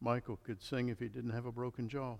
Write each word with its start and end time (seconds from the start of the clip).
Michael 0.00 0.38
could 0.44 0.62
sing 0.62 0.88
if 0.88 0.98
he 0.98 1.08
didn't 1.08 1.30
have 1.30 1.44
a 1.44 1.52
broken 1.52 1.88
jaw. 1.88 2.16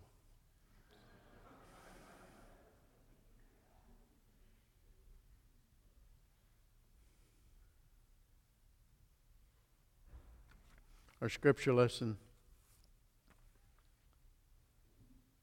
Our 11.23 11.29
scripture 11.29 11.75
lesson 11.75 12.17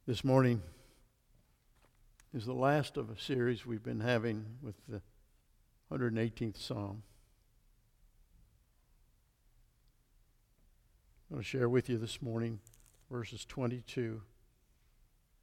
this 0.07 0.23
morning 0.23 0.61
is 2.33 2.45
the 2.45 2.53
last 2.53 2.97
of 2.97 3.09
a 3.09 3.19
series 3.19 3.65
we've 3.65 3.83
been 3.83 3.99
having 3.99 4.45
with 4.61 4.75
the 4.87 5.01
118th 5.91 6.57
Psalm. 6.57 7.03
I'm 11.29 11.35
going 11.35 11.43
to 11.43 11.49
share 11.49 11.67
with 11.67 11.89
you 11.89 11.97
this 11.97 12.21
morning 12.21 12.59
verses 13.11 13.43
22 13.43 14.21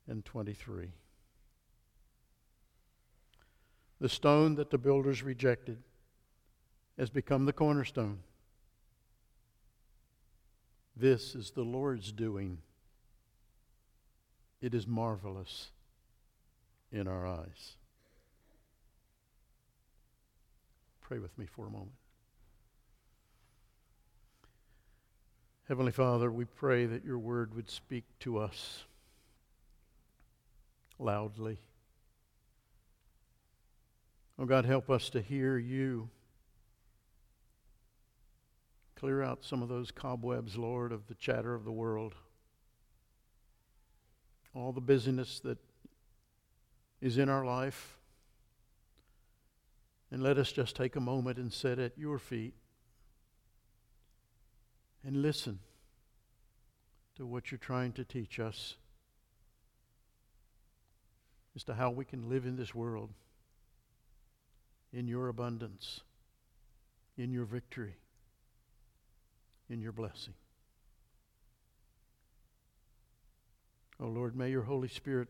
and 0.09 0.25
23. 0.25 0.93
The 4.01 4.09
stone 4.09 4.55
that 4.55 4.71
the 4.71 4.79
builders 4.79 5.23
rejected 5.23 5.83
has 6.97 7.11
become 7.11 7.45
the 7.45 7.53
cornerstone. 7.53 8.21
This 10.97 11.35
is 11.35 11.51
the 11.51 11.65
Lord's 11.65 12.13
doing. 12.13 12.59
It 14.63 14.75
is 14.75 14.87
marvelous 14.87 15.71
in 16.91 17.07
our 17.07 17.27
eyes. 17.27 17.77
Pray 21.03 21.19
with 21.19 21.37
me 21.37 21.45
for 21.45 21.67
a 21.67 21.71
moment. 21.71 21.93
Heavenly 25.67 25.93
Father, 25.93 26.31
we 26.31 26.45
pray 26.45 26.85
that 26.85 27.07
your 27.07 27.19
word 27.19 27.55
would 27.55 27.71
speak 27.71 28.05
to 28.21 28.37
us 28.37 28.85
loudly. 30.99 31.59
Oh 34.39 34.45
God, 34.45 34.67
help 34.67 34.91
us 34.91 35.09
to 35.11 35.23
hear 35.23 35.57
you. 35.57 36.11
Clear 38.97 39.23
out 39.23 39.43
some 39.43 39.63
of 39.63 39.71
those 39.71 39.91
cobwebs, 39.91 40.59
Lord, 40.59 40.93
of 40.93 41.07
the 41.07 41.15
chatter 41.15 41.55
of 41.55 41.65
the 41.65 41.73
world. 41.73 42.15
All 44.55 44.73
the 44.73 44.83
busyness 44.83 45.41
that 45.45 45.57
is 47.01 47.17
in 47.17 47.31
our 47.31 47.45
life. 47.47 47.97
And 50.11 50.23
let 50.23 50.37
us 50.37 50.53
just 50.53 50.77
take 50.77 50.95
a 50.95 51.01
moment 51.01 51.39
and 51.39 51.51
sit 51.51 51.79
at 51.79 51.97
your 51.97 52.19
feet 52.19 52.53
and 55.07 55.21
listen 55.21 55.59
to 57.17 57.27
what 57.27 57.51
you're 57.51 57.59
trying 57.59 57.93
to 57.93 58.05
teach 58.05 58.41
us 58.41 58.77
as 61.55 61.63
to 61.65 61.75
how 61.75 61.91
we 61.91 62.05
can 62.05 62.29
live 62.29 62.47
in 62.47 62.57
this 62.57 62.75
world 62.75 63.11
in 64.93 65.07
your 65.09 65.29
abundance, 65.29 66.01
in 67.19 67.33
your 67.33 67.45
victory, 67.45 67.97
in 69.69 69.81
your 69.81 69.93
blessing. 69.93 70.35
Oh 74.01 74.07
Lord, 74.07 74.37
may 74.37 74.51
your 74.51 74.63
Holy 74.63 74.89
Spirit 74.89 75.29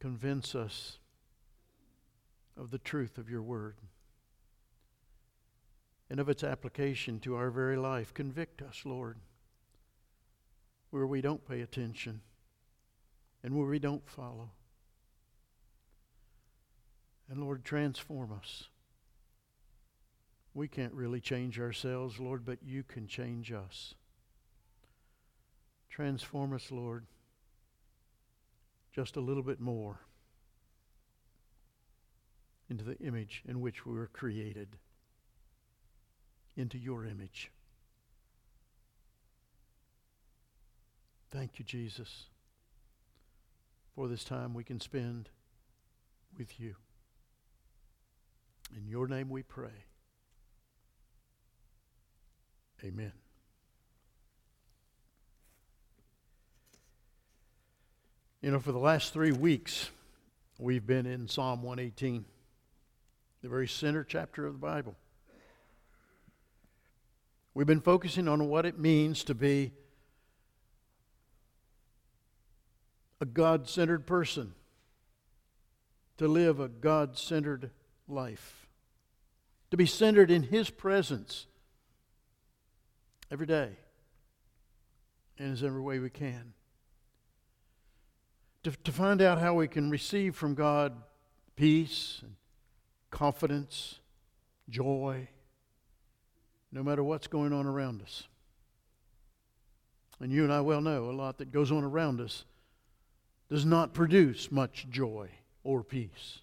convince 0.00 0.54
us 0.54 0.98
of 2.56 2.70
the 2.70 2.78
truth 2.78 3.16
of 3.16 3.30
your 3.30 3.42
word 3.42 3.76
and 6.10 6.20
of 6.20 6.28
its 6.28 6.44
application 6.44 7.18
to 7.20 7.34
our 7.34 7.50
very 7.50 7.76
life. 7.76 8.12
Convict 8.14 8.62
us, 8.62 8.82
Lord, 8.84 9.18
where 10.90 11.06
we 11.06 11.20
don't 11.20 11.46
pay 11.48 11.60
attention 11.60 12.20
and 13.42 13.54
where 13.54 13.66
we 13.66 13.78
don't 13.78 14.08
follow. 14.08 14.50
And 17.28 17.40
Lord, 17.40 17.64
transform 17.64 18.32
us. 18.32 18.68
We 20.52 20.68
can't 20.68 20.92
really 20.92 21.20
change 21.20 21.58
ourselves, 21.58 22.20
Lord, 22.20 22.44
but 22.44 22.58
you 22.62 22.84
can 22.84 23.08
change 23.08 23.50
us. 23.50 23.94
Transform 25.90 26.52
us, 26.52 26.70
Lord, 26.70 27.06
just 28.92 29.16
a 29.16 29.20
little 29.20 29.42
bit 29.42 29.60
more 29.60 30.00
into 32.70 32.84
the 32.84 32.98
image 32.98 33.42
in 33.46 33.60
which 33.60 33.84
we 33.84 33.94
were 33.94 34.06
created 34.06 34.76
into 36.56 36.78
your 36.78 37.04
image. 37.04 37.50
Thank 41.30 41.58
you, 41.58 41.64
Jesus, 41.64 42.26
for 43.94 44.06
this 44.06 44.22
time 44.22 44.54
we 44.54 44.62
can 44.62 44.80
spend 44.80 45.28
with 46.38 46.60
you. 46.60 46.76
In 48.76 48.86
your 48.86 49.08
name 49.08 49.28
we 49.28 49.42
pray. 49.42 49.84
Amen. 52.84 53.12
You 58.42 58.50
know, 58.50 58.60
for 58.60 58.72
the 58.72 58.78
last 58.78 59.12
three 59.12 59.32
weeks, 59.32 59.90
we've 60.58 60.86
been 60.86 61.06
in 61.06 61.28
Psalm 61.28 61.62
118, 61.62 62.26
the 63.42 63.48
very 63.48 63.66
center 63.66 64.04
chapter 64.04 64.46
of 64.46 64.52
the 64.52 64.58
Bible. 64.58 64.94
We've 67.54 67.66
been 67.66 67.80
focusing 67.80 68.26
on 68.26 68.48
what 68.48 68.66
it 68.66 68.78
means 68.78 69.24
to 69.24 69.34
be 69.34 69.72
a 73.20 73.24
God 73.24 73.68
centered 73.68 74.06
person, 74.06 74.54
to 76.18 76.26
live 76.26 76.58
a 76.58 76.68
God 76.68 77.16
centered 77.16 77.70
life, 78.08 78.66
to 79.70 79.76
be 79.76 79.86
centered 79.86 80.30
in 80.30 80.42
His 80.42 80.68
presence 80.68 81.46
every 83.30 83.46
day 83.46 83.70
in 85.38 85.52
every 85.64 85.80
way 85.80 85.98
we 85.98 86.10
can. 86.10 86.52
To, 88.64 88.70
to 88.70 88.92
find 88.92 89.20
out 89.20 89.38
how 89.38 89.54
we 89.54 89.68
can 89.68 89.90
receive 89.90 90.34
from 90.36 90.54
God 90.54 90.94
peace 91.56 92.20
and 92.22 92.34
confidence, 93.10 94.00
joy, 94.68 95.28
no 96.74 96.82
matter 96.82 97.04
what's 97.04 97.28
going 97.28 97.52
on 97.52 97.66
around 97.66 98.02
us. 98.02 98.24
And 100.20 100.32
you 100.32 100.42
and 100.42 100.52
I 100.52 100.60
well 100.60 100.80
know 100.80 101.08
a 101.08 101.12
lot 101.12 101.38
that 101.38 101.52
goes 101.52 101.70
on 101.70 101.84
around 101.84 102.20
us 102.20 102.44
does 103.48 103.64
not 103.64 103.94
produce 103.94 104.50
much 104.50 104.86
joy 104.90 105.30
or 105.62 105.84
peace 105.84 106.40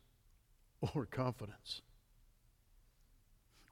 or 0.95 1.05
confidence. 1.05 1.81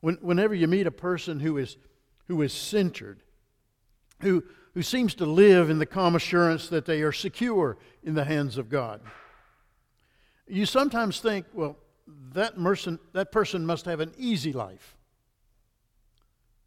When, 0.01 0.15
whenever 0.15 0.53
you 0.53 0.67
meet 0.67 0.85
a 0.85 0.91
person 0.91 1.39
who 1.39 1.57
is, 1.57 1.77
who 2.27 2.41
is 2.41 2.51
centered, 2.51 3.21
who, 4.21 4.43
who 4.73 4.81
seems 4.81 5.15
to 5.15 5.25
live 5.25 5.69
in 5.69 5.79
the 5.79 5.85
calm 5.85 6.15
assurance 6.15 6.67
that 6.69 6.85
they 6.85 7.01
are 7.01 7.13
secure 7.13 7.77
in 8.03 8.15
the 8.15 8.25
hands 8.25 8.57
of 8.57 8.69
God, 8.69 8.99
you 10.45 10.65
sometimes 10.65 11.21
think, 11.21 11.45
well, 11.53 11.77
that 12.33 12.61
person, 12.61 12.99
that 13.13 13.31
person 13.31 13.65
must 13.65 13.85
have 13.85 14.01
an 14.01 14.11
easy 14.17 14.51
life 14.51 14.97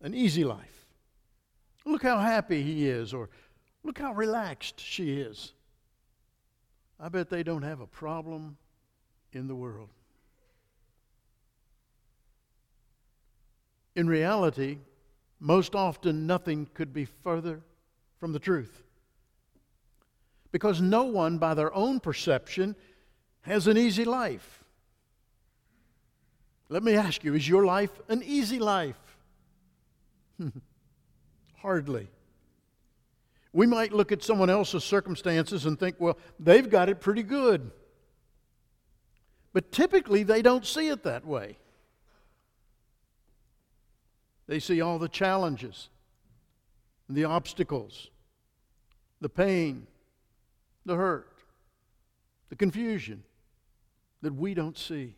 an 0.02 0.14
easy 0.14 0.44
life. 0.44 0.86
Look 1.84 2.02
how 2.02 2.18
happy 2.18 2.62
he 2.62 2.88
is, 2.88 3.14
or 3.14 3.30
look 3.82 3.98
how 3.98 4.12
relaxed 4.12 4.80
she 4.80 5.20
is. 5.20 5.52
I 7.00 7.08
bet 7.08 7.30
they 7.30 7.42
don't 7.42 7.62
have 7.62 7.80
a 7.80 7.86
problem 7.86 8.56
in 9.32 9.48
the 9.48 9.54
world. 9.54 9.88
In 13.94 14.06
reality, 14.06 14.78
most 15.40 15.74
often 15.74 16.26
nothing 16.26 16.68
could 16.74 16.92
be 16.92 17.04
further 17.04 17.60
from 18.18 18.32
the 18.32 18.38
truth. 18.38 18.82
Because 20.52 20.80
no 20.80 21.04
one, 21.04 21.38
by 21.38 21.54
their 21.54 21.74
own 21.74 21.98
perception, 21.98 22.76
has 23.42 23.66
an 23.66 23.76
easy 23.76 24.04
life. 24.04 24.64
Let 26.68 26.82
me 26.82 26.94
ask 26.94 27.24
you 27.24 27.34
is 27.34 27.48
your 27.48 27.66
life 27.66 27.90
an 28.08 28.22
easy 28.22 28.58
life? 28.58 29.11
Hardly. 31.56 32.08
We 33.52 33.66
might 33.66 33.92
look 33.92 34.12
at 34.12 34.22
someone 34.22 34.50
else's 34.50 34.82
circumstances 34.82 35.66
and 35.66 35.78
think, 35.78 35.96
well, 35.98 36.16
they've 36.40 36.68
got 36.68 36.88
it 36.88 37.00
pretty 37.00 37.22
good. 37.22 37.70
But 39.52 39.70
typically, 39.70 40.22
they 40.22 40.40
don't 40.40 40.64
see 40.64 40.88
it 40.88 41.02
that 41.02 41.26
way. 41.26 41.58
They 44.46 44.58
see 44.58 44.80
all 44.80 44.98
the 44.98 45.08
challenges, 45.08 45.90
the 47.08 47.24
obstacles, 47.24 48.10
the 49.20 49.28
pain, 49.28 49.86
the 50.84 50.96
hurt, 50.96 51.28
the 52.48 52.56
confusion 52.56 53.22
that 54.22 54.34
we 54.34 54.54
don't 54.54 54.78
see. 54.78 55.14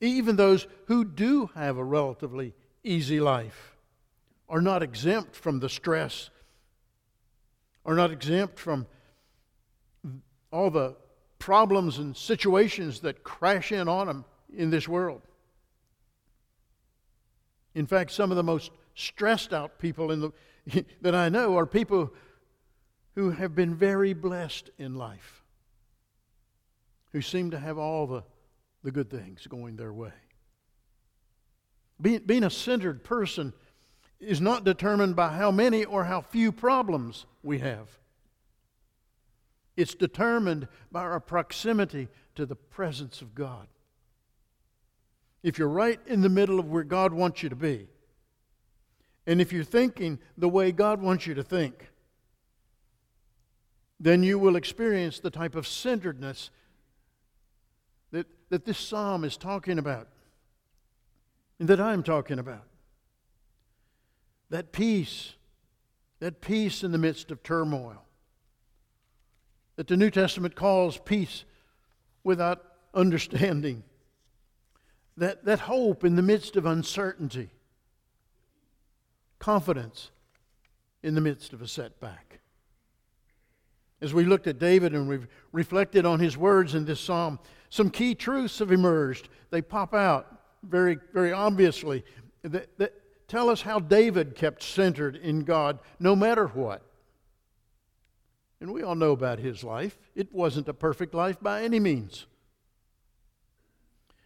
Even 0.00 0.36
those 0.36 0.66
who 0.86 1.04
do 1.04 1.50
have 1.54 1.78
a 1.78 1.84
relatively 1.84 2.52
easy 2.82 3.20
life 3.20 3.73
are 4.48 4.60
not 4.60 4.82
exempt 4.82 5.34
from 5.34 5.60
the 5.60 5.68
stress, 5.68 6.30
are 7.84 7.94
not 7.94 8.10
exempt 8.10 8.58
from 8.58 8.86
all 10.50 10.70
the 10.70 10.96
problems 11.38 11.98
and 11.98 12.16
situations 12.16 13.00
that 13.00 13.22
crash 13.24 13.72
in 13.72 13.88
on 13.88 14.06
them 14.06 14.24
in 14.56 14.70
this 14.70 14.88
world. 14.88 15.22
In 17.74 17.86
fact, 17.86 18.12
some 18.12 18.30
of 18.30 18.36
the 18.36 18.42
most 18.42 18.70
stressed 18.94 19.52
out 19.52 19.78
people 19.78 20.12
in 20.12 20.20
the, 20.20 20.84
that 21.02 21.14
I 21.14 21.28
know 21.28 21.58
are 21.58 21.66
people 21.66 22.12
who 23.14 23.30
have 23.30 23.54
been 23.54 23.74
very 23.74 24.12
blessed 24.12 24.70
in 24.78 24.94
life, 24.94 25.42
who 27.12 27.20
seem 27.20 27.50
to 27.50 27.58
have 27.58 27.78
all 27.78 28.06
the, 28.06 28.22
the 28.82 28.90
good 28.90 29.10
things 29.10 29.46
going 29.46 29.76
their 29.76 29.92
way. 29.92 30.12
Being, 32.00 32.22
being 32.26 32.44
a 32.44 32.50
centered 32.50 33.04
person 33.04 33.52
is 34.26 34.40
not 34.40 34.64
determined 34.64 35.16
by 35.16 35.28
how 35.28 35.50
many 35.50 35.84
or 35.84 36.04
how 36.04 36.20
few 36.20 36.52
problems 36.52 37.26
we 37.42 37.58
have. 37.58 37.88
It's 39.76 39.94
determined 39.94 40.68
by 40.92 41.02
our 41.02 41.20
proximity 41.20 42.08
to 42.34 42.46
the 42.46 42.56
presence 42.56 43.22
of 43.22 43.34
God. 43.34 43.66
If 45.42 45.58
you're 45.58 45.68
right 45.68 46.00
in 46.06 46.22
the 46.22 46.28
middle 46.28 46.58
of 46.58 46.70
where 46.70 46.84
God 46.84 47.12
wants 47.12 47.42
you 47.42 47.48
to 47.48 47.56
be, 47.56 47.88
and 49.26 49.40
if 49.40 49.52
you're 49.52 49.64
thinking 49.64 50.18
the 50.36 50.48
way 50.48 50.72
God 50.72 51.00
wants 51.00 51.26
you 51.26 51.34
to 51.34 51.42
think, 51.42 51.90
then 53.98 54.22
you 54.22 54.38
will 54.38 54.56
experience 54.56 55.20
the 55.20 55.30
type 55.30 55.54
of 55.54 55.66
centeredness 55.66 56.50
that, 58.10 58.26
that 58.50 58.64
this 58.64 58.78
psalm 58.78 59.24
is 59.24 59.36
talking 59.36 59.78
about 59.78 60.08
and 61.58 61.68
that 61.68 61.80
I'm 61.80 62.02
talking 62.02 62.38
about. 62.38 62.64
That 64.50 64.72
peace, 64.72 65.34
that 66.20 66.40
peace 66.40 66.82
in 66.82 66.92
the 66.92 66.98
midst 66.98 67.30
of 67.30 67.42
turmoil, 67.42 68.04
that 69.76 69.88
the 69.88 69.96
New 69.96 70.10
Testament 70.10 70.54
calls 70.54 70.98
peace 70.98 71.44
without 72.22 72.64
understanding, 72.94 73.82
that, 75.16 75.44
that 75.44 75.60
hope 75.60 76.04
in 76.04 76.16
the 76.16 76.22
midst 76.22 76.56
of 76.56 76.66
uncertainty, 76.66 77.50
confidence 79.38 80.10
in 81.02 81.14
the 81.14 81.20
midst 81.20 81.52
of 81.52 81.60
a 81.60 81.68
setback. 81.68 82.40
As 84.00 84.12
we 84.12 84.24
looked 84.24 84.46
at 84.46 84.58
David 84.58 84.94
and 84.94 85.08
we've 85.08 85.26
reflected 85.52 86.04
on 86.04 86.20
his 86.20 86.36
words 86.36 86.74
in 86.74 86.84
this 86.84 87.00
psalm, 87.00 87.38
some 87.70 87.90
key 87.90 88.14
truths 88.14 88.58
have 88.58 88.70
emerged. 88.70 89.28
They 89.50 89.62
pop 89.62 89.94
out 89.94 90.40
very, 90.62 90.98
very 91.12 91.32
obviously 91.32 92.04
that, 92.42 92.76
that 92.78 92.92
tell 93.28 93.48
us 93.48 93.62
how 93.62 93.78
David 93.78 94.34
kept 94.34 94.62
centered 94.62 95.16
in 95.16 95.40
God 95.40 95.78
no 95.98 96.14
matter 96.14 96.46
what. 96.46 96.82
And 98.60 98.72
we 98.72 98.82
all 98.82 98.94
know 98.94 99.12
about 99.12 99.38
his 99.38 99.62
life. 99.62 99.98
It 100.14 100.32
wasn't 100.32 100.68
a 100.68 100.74
perfect 100.74 101.14
life 101.14 101.40
by 101.40 101.62
any 101.62 101.80
means. 101.80 102.26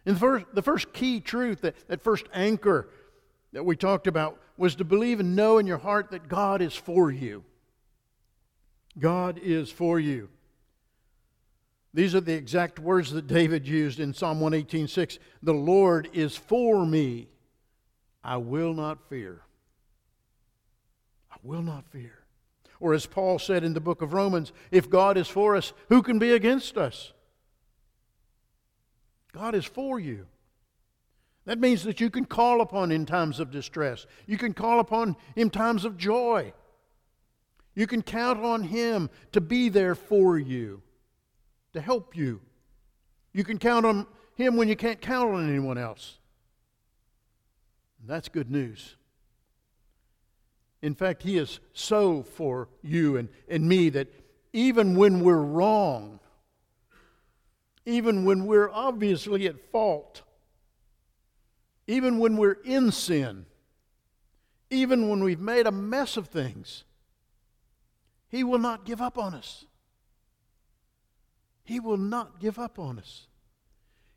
And 0.05 0.15
the 0.15 0.19
first, 0.19 0.45
the 0.53 0.61
first 0.61 0.93
key 0.93 1.19
truth, 1.19 1.61
that, 1.61 1.75
that 1.87 2.01
first 2.01 2.25
anchor 2.33 2.89
that 3.51 3.65
we 3.65 3.75
talked 3.75 4.07
about, 4.07 4.39
was 4.57 4.75
to 4.75 4.83
believe 4.83 5.19
and 5.19 5.35
know 5.35 5.57
in 5.57 5.67
your 5.67 5.77
heart 5.77 6.11
that 6.11 6.27
God 6.27 6.61
is 6.61 6.73
for 6.73 7.11
you. 7.11 7.43
God 8.97 9.39
is 9.41 9.71
for 9.71 9.99
you. 9.99 10.29
These 11.93 12.13
are 12.13 12.21
the 12.21 12.33
exact 12.33 12.79
words 12.79 13.11
that 13.11 13.27
David 13.27 13.67
used 13.67 13.99
in 13.99 14.13
Psalm 14.13 14.39
118:6. 14.39 15.17
The 15.41 15.53
Lord 15.53 16.09
is 16.13 16.35
for 16.35 16.85
me. 16.85 17.29
I 18.29 18.37
will 18.37 18.75
not 18.75 19.09
fear. 19.09 19.41
I 21.31 21.37
will 21.41 21.63
not 21.63 21.87
fear. 21.91 22.19
Or 22.79 22.93
as 22.93 23.07
Paul 23.07 23.39
said 23.39 23.63
in 23.63 23.73
the 23.73 23.79
book 23.79 24.03
of 24.03 24.13
Romans, 24.13 24.53
if 24.69 24.87
God 24.87 25.17
is 25.17 25.27
for 25.27 25.55
us, 25.55 25.73
who 25.87 26.03
can 26.03 26.19
be 26.19 26.33
against 26.33 26.77
us? 26.77 27.11
God 29.33 29.55
is 29.55 29.65
for 29.65 29.99
you. 29.99 30.27
That 31.45 31.57
means 31.57 31.81
that 31.85 31.99
you 31.99 32.11
can 32.11 32.23
call 32.23 32.61
upon 32.61 32.91
in 32.91 33.07
times 33.07 33.39
of 33.39 33.49
distress. 33.49 34.05
You 34.27 34.37
can 34.37 34.53
call 34.53 34.79
upon 34.79 35.15
in 35.35 35.49
times 35.49 35.83
of 35.83 35.97
joy. 35.97 36.53
You 37.73 37.87
can 37.87 38.03
count 38.03 38.39
on 38.43 38.61
Him 38.61 39.09
to 39.31 39.41
be 39.41 39.69
there 39.69 39.95
for 39.95 40.37
you 40.37 40.83
to 41.73 41.81
help 41.81 42.15
you. 42.15 42.41
You 43.33 43.43
can 43.43 43.57
count 43.57 43.87
on 43.87 44.05
Him 44.35 44.55
when 44.55 44.67
you 44.67 44.75
can't 44.75 45.01
count 45.01 45.33
on 45.33 45.49
anyone 45.49 45.79
else. 45.79 46.19
That's 48.05 48.29
good 48.29 48.49
news. 48.49 48.95
In 50.81 50.95
fact, 50.95 51.23
He 51.23 51.37
is 51.37 51.59
so 51.73 52.23
for 52.23 52.69
you 52.81 53.17
and, 53.17 53.29
and 53.47 53.67
me 53.67 53.89
that 53.89 54.07
even 54.53 54.95
when 54.95 55.19
we're 55.19 55.41
wrong, 55.41 56.19
even 57.85 58.23
when 58.23 58.45
we're 58.45 58.69
obviously 58.69 59.47
at 59.47 59.71
fault, 59.71 60.21
even 61.87 62.19
when 62.19 62.37
we're 62.37 62.57
in 62.63 62.91
sin, 62.91 63.45
even 64.69 65.09
when 65.09 65.23
we've 65.23 65.39
made 65.39 65.67
a 65.67 65.71
mess 65.71 66.15
of 66.15 66.27
things, 66.27 66.83
He 68.29 68.43
will 68.43 68.59
not 68.59 68.85
give 68.85 69.01
up 69.01 69.17
on 69.17 69.33
us. 69.33 69.65
He 71.63 71.79
will 71.79 71.97
not 71.97 72.39
give 72.39 72.57
up 72.57 72.79
on 72.79 72.97
us. 72.97 73.27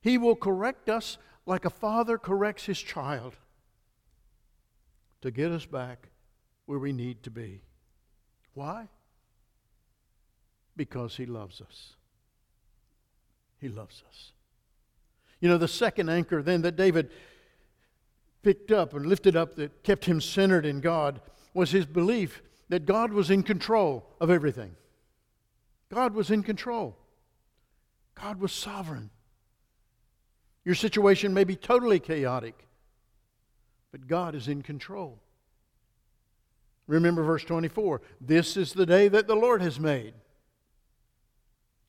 He 0.00 0.17
will 0.17 0.37
correct 0.37 0.88
us 0.88 1.19
like 1.44 1.64
a 1.64 1.70
father 1.70 2.17
corrects 2.19 2.64
his 2.64 2.81
child 2.81 3.37
to 5.22 5.30
get 5.30 5.50
us 5.50 5.64
back 5.64 6.08
where 6.66 6.78
we 6.78 6.92
need 6.92 7.22
to 7.22 7.30
be. 7.30 7.62
Why? 8.54 8.88
Because 10.76 11.16
he 11.16 11.26
loves 11.26 11.60
us. 11.60 11.94
He 13.58 13.69
loves 13.69 14.02
us. 14.08 14.32
You 15.40 15.48
know, 15.48 15.58
the 15.58 15.69
second 15.69 16.08
anchor 16.08 16.42
then 16.42 16.62
that 16.62 16.76
David 16.76 17.10
picked 18.42 18.70
up 18.70 18.94
and 18.94 19.06
lifted 19.06 19.36
up 19.36 19.56
that 19.56 19.82
kept 19.82 20.04
him 20.04 20.20
centered 20.20 20.66
in 20.66 20.80
God 20.80 21.20
was 21.54 21.70
his 21.70 21.86
belief 21.86 22.42
that 22.69 22.86
God 22.86 23.12
was 23.12 23.30
in 23.30 23.42
control 23.42 24.06
of 24.20 24.30
everything. 24.30 24.74
God 25.92 26.14
was 26.14 26.30
in 26.30 26.42
control. 26.42 26.96
God 28.14 28.40
was 28.40 28.52
sovereign. 28.52 29.10
Your 30.64 30.74
situation 30.74 31.34
may 31.34 31.44
be 31.44 31.56
totally 31.56 31.98
chaotic, 31.98 32.66
but 33.93 34.09
God 34.09 34.35
is 34.35 34.49
in 34.49 34.62
control. 34.62 35.21
Remember 36.89 37.23
verse 37.23 37.44
24 37.44 38.00
this 38.21 38.56
is 38.56 38.73
the 38.73 38.87
day 38.87 39.09
that 39.09 39.29
the 39.29 39.37
Lord 39.37 39.62
has 39.62 39.79
made. 39.79 40.15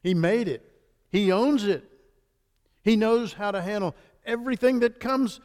He 0.03 0.13
made 0.13 0.47
it, 0.47 0.61
He 1.09 1.31
owns 1.31 1.63
it. 1.63 1.89
He 2.83 2.97
knows 2.97 3.31
how 3.31 3.51
to 3.51 3.61
handle 3.61 3.95
everything 4.25 4.81
that 4.81 4.99
comes 4.99 5.39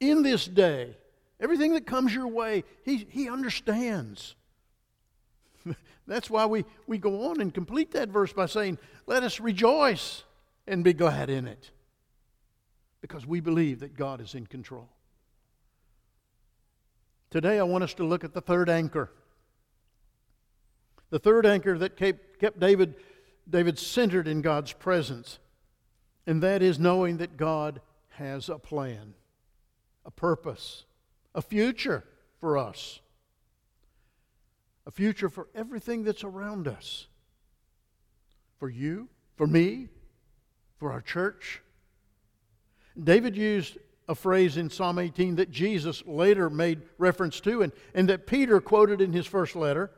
in 0.00 0.22
this 0.22 0.46
day, 0.46 0.96
everything 1.38 1.74
that 1.74 1.86
comes 1.86 2.14
your 2.14 2.26
way. 2.26 2.64
He, 2.84 3.06
he 3.10 3.28
understands. 3.28 4.34
That's 6.06 6.30
why 6.30 6.46
we, 6.46 6.64
we 6.86 6.96
go 6.96 7.28
on 7.28 7.42
and 7.42 7.52
complete 7.52 7.92
that 7.92 8.08
verse 8.08 8.32
by 8.32 8.46
saying, 8.46 8.78
Let 9.06 9.22
us 9.22 9.40
rejoice 9.40 10.24
and 10.66 10.82
be 10.82 10.94
glad 10.94 11.28
in 11.28 11.46
it. 11.46 11.70
Because 13.02 13.26
we 13.26 13.40
believe 13.40 13.80
that 13.80 13.94
God 13.94 14.22
is 14.22 14.34
in 14.34 14.46
control. 14.46 14.88
Today, 17.30 17.58
I 17.58 17.62
want 17.62 17.84
us 17.84 17.94
to 17.94 18.04
look 18.04 18.24
at 18.24 18.34
the 18.34 18.40
third 18.40 18.68
anchor. 18.68 19.10
The 21.10 21.18
third 21.18 21.46
anchor 21.46 21.78
that 21.78 21.96
kept, 21.96 22.60
David, 22.60 22.94
David 23.48 23.78
centered 23.78 24.28
in 24.28 24.42
God's 24.42 24.72
presence, 24.72 25.38
and 26.26 26.42
that 26.42 26.62
is 26.62 26.78
knowing 26.78 27.18
that 27.18 27.36
God 27.36 27.80
has 28.10 28.48
a 28.48 28.58
plan, 28.58 29.14
a 30.04 30.10
purpose, 30.10 30.84
a 31.34 31.42
future 31.42 32.04
for 32.40 32.58
us 32.58 33.00
a 34.86 34.90
future 34.90 35.28
for 35.28 35.48
everything 35.54 36.02
that's 36.02 36.24
around 36.24 36.66
us. 36.66 37.06
For 38.58 38.68
you, 38.68 39.08
for 39.36 39.46
me, 39.46 39.88
for 40.78 40.90
our 40.90 41.00
church. 41.00 41.62
David 43.00 43.36
used 43.36 43.78
a 44.10 44.14
phrase 44.16 44.56
in 44.56 44.68
Psalm 44.68 44.98
18 44.98 45.36
that 45.36 45.52
Jesus 45.52 46.02
later 46.04 46.50
made 46.50 46.82
reference 46.98 47.38
to 47.42 47.62
and, 47.62 47.72
and 47.94 48.08
that 48.08 48.26
Peter 48.26 48.60
quoted 48.60 49.00
in 49.00 49.12
his 49.12 49.24
first 49.24 49.54
letter, 49.54 49.92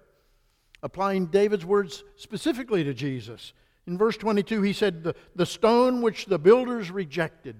applying 0.83 1.27
David's 1.27 1.65
words 1.65 2.05
specifically 2.17 2.85
to 2.85 2.93
Jesus. 2.93 3.55
In 3.87 3.97
verse 3.97 4.19
22, 4.19 4.61
he 4.61 4.75
said, 4.75 5.03
The, 5.03 5.15
the 5.35 5.47
stone 5.47 6.03
which 6.03 6.27
the 6.27 6.39
builders 6.39 6.91
rejected 6.91 7.57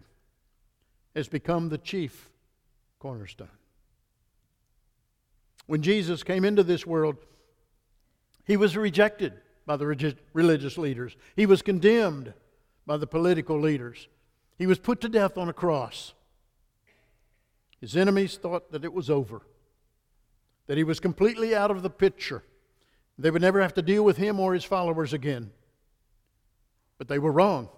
has 1.17 1.27
become 1.27 1.71
the 1.71 1.79
chief 1.79 2.29
cornerstone. 2.99 3.49
When 5.67 5.81
Jesus 5.81 6.23
came 6.23 6.45
into 6.45 6.63
this 6.63 6.87
world, 6.87 7.17
he 8.45 8.59
was 8.59 8.77
rejected 8.77 9.33
by 9.65 9.79
the 9.79 10.17
religious 10.35 10.77
leaders, 10.77 11.17
he 11.35 11.47
was 11.47 11.63
condemned 11.63 12.35
by 12.85 12.99
the 12.99 13.07
political 13.07 13.59
leaders, 13.59 14.07
he 14.59 14.67
was 14.67 14.79
put 14.79 15.01
to 15.01 15.09
death 15.09 15.39
on 15.39 15.49
a 15.49 15.55
cross. 15.55 16.13
His 17.83 17.97
enemies 17.97 18.39
thought 18.39 18.73
that 18.73 18.85
it 18.85 18.95
was 18.95 19.11
over. 19.11 19.43
that 20.67 20.79
he 20.79 20.85
was 20.85 21.01
completely 21.01 21.55
out 21.55 21.71
of 21.71 21.83
the 21.83 21.91
picture. 21.91 22.43
They 23.19 23.31
would 23.31 23.43
never 23.43 23.61
have 23.61 23.75
to 23.75 23.83
deal 23.83 24.05
with 24.05 24.17
him 24.17 24.41
or 24.41 24.55
his 24.55 24.65
followers 24.65 25.13
again. 25.13 25.51
But 26.99 27.09
they 27.09 27.19
were 27.19 27.33
wrong. 27.33 27.69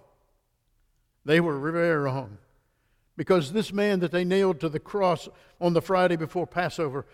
They 1.25 1.39
were 1.39 1.59
very 1.71 1.97
wrong. 1.97 2.37
Because 3.17 3.51
this 3.51 3.73
man 3.73 3.99
that 4.01 4.11
they 4.11 4.23
nailed 4.23 4.59
to 4.59 4.69
the 4.69 4.79
cross 4.79 5.27
on 5.59 5.73
the 5.73 5.81
Friday 5.81 6.15
before 6.15 6.45
Passover, 6.45 7.05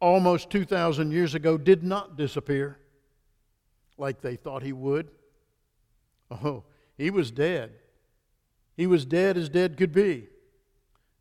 almost 0.00 0.50
2,000 0.50 1.10
years 1.10 1.34
ago, 1.34 1.56
did 1.56 1.82
not 1.82 2.16
disappear 2.16 2.78
like 3.96 4.20
they 4.20 4.36
thought 4.36 4.62
he 4.62 4.72
would. 4.72 5.08
Oh, 6.30 6.64
he 6.98 7.10
was 7.10 7.30
dead. 7.30 7.72
He 8.76 8.86
was 8.86 9.04
dead 9.04 9.36
as 9.36 9.48
dead 9.48 9.76
could 9.76 9.92
be. 9.92 10.28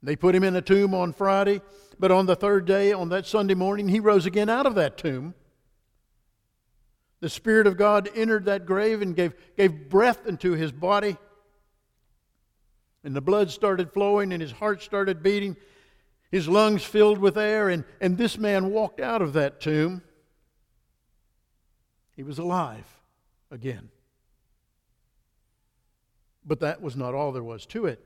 They 0.03 0.17
put 0.17 0.35
him 0.35 0.43
in 0.43 0.55
a 0.57 0.61
tomb 0.61 0.93
on 0.93 1.13
Friday, 1.13 1.61
but 1.97 2.11
on 2.11 2.25
the 2.25 2.35
third 2.35 2.65
day, 2.65 2.91
on 2.91 3.07
that 3.09 3.25
Sunday 3.25 3.53
morning, 3.53 3.87
he 3.87 4.01
rose 4.01 4.25
again 4.25 4.49
out 4.49 4.65
of 4.65 4.75
that 4.75 4.97
tomb. 4.97 5.33
The 7.21 7.29
Spirit 7.29 7.67
of 7.67 7.77
God 7.77 8.09
entered 8.13 8.45
that 8.45 8.65
grave 8.65 9.01
and 9.01 9.15
gave, 9.15 9.33
gave 9.55 9.89
breath 9.89 10.27
into 10.27 10.51
his 10.51 10.73
body. 10.73 11.15
And 13.05 13.15
the 13.15 13.21
blood 13.21 13.49
started 13.49 13.93
flowing 13.93 14.33
and 14.33 14.41
his 14.41 14.51
heart 14.51 14.83
started 14.83 15.23
beating. 15.23 15.55
His 16.31 16.49
lungs 16.49 16.83
filled 16.83 17.19
with 17.19 17.37
air, 17.37 17.69
and, 17.69 17.85
and 18.01 18.17
this 18.17 18.37
man 18.37 18.71
walked 18.71 18.99
out 18.99 19.21
of 19.21 19.33
that 19.33 19.61
tomb. 19.61 20.01
He 22.15 22.23
was 22.23 22.39
alive 22.39 22.85
again. 23.51 23.89
But 26.45 26.59
that 26.59 26.81
was 26.81 26.97
not 26.97 27.13
all 27.13 27.31
there 27.31 27.43
was 27.43 27.65
to 27.67 27.85
it. 27.85 28.03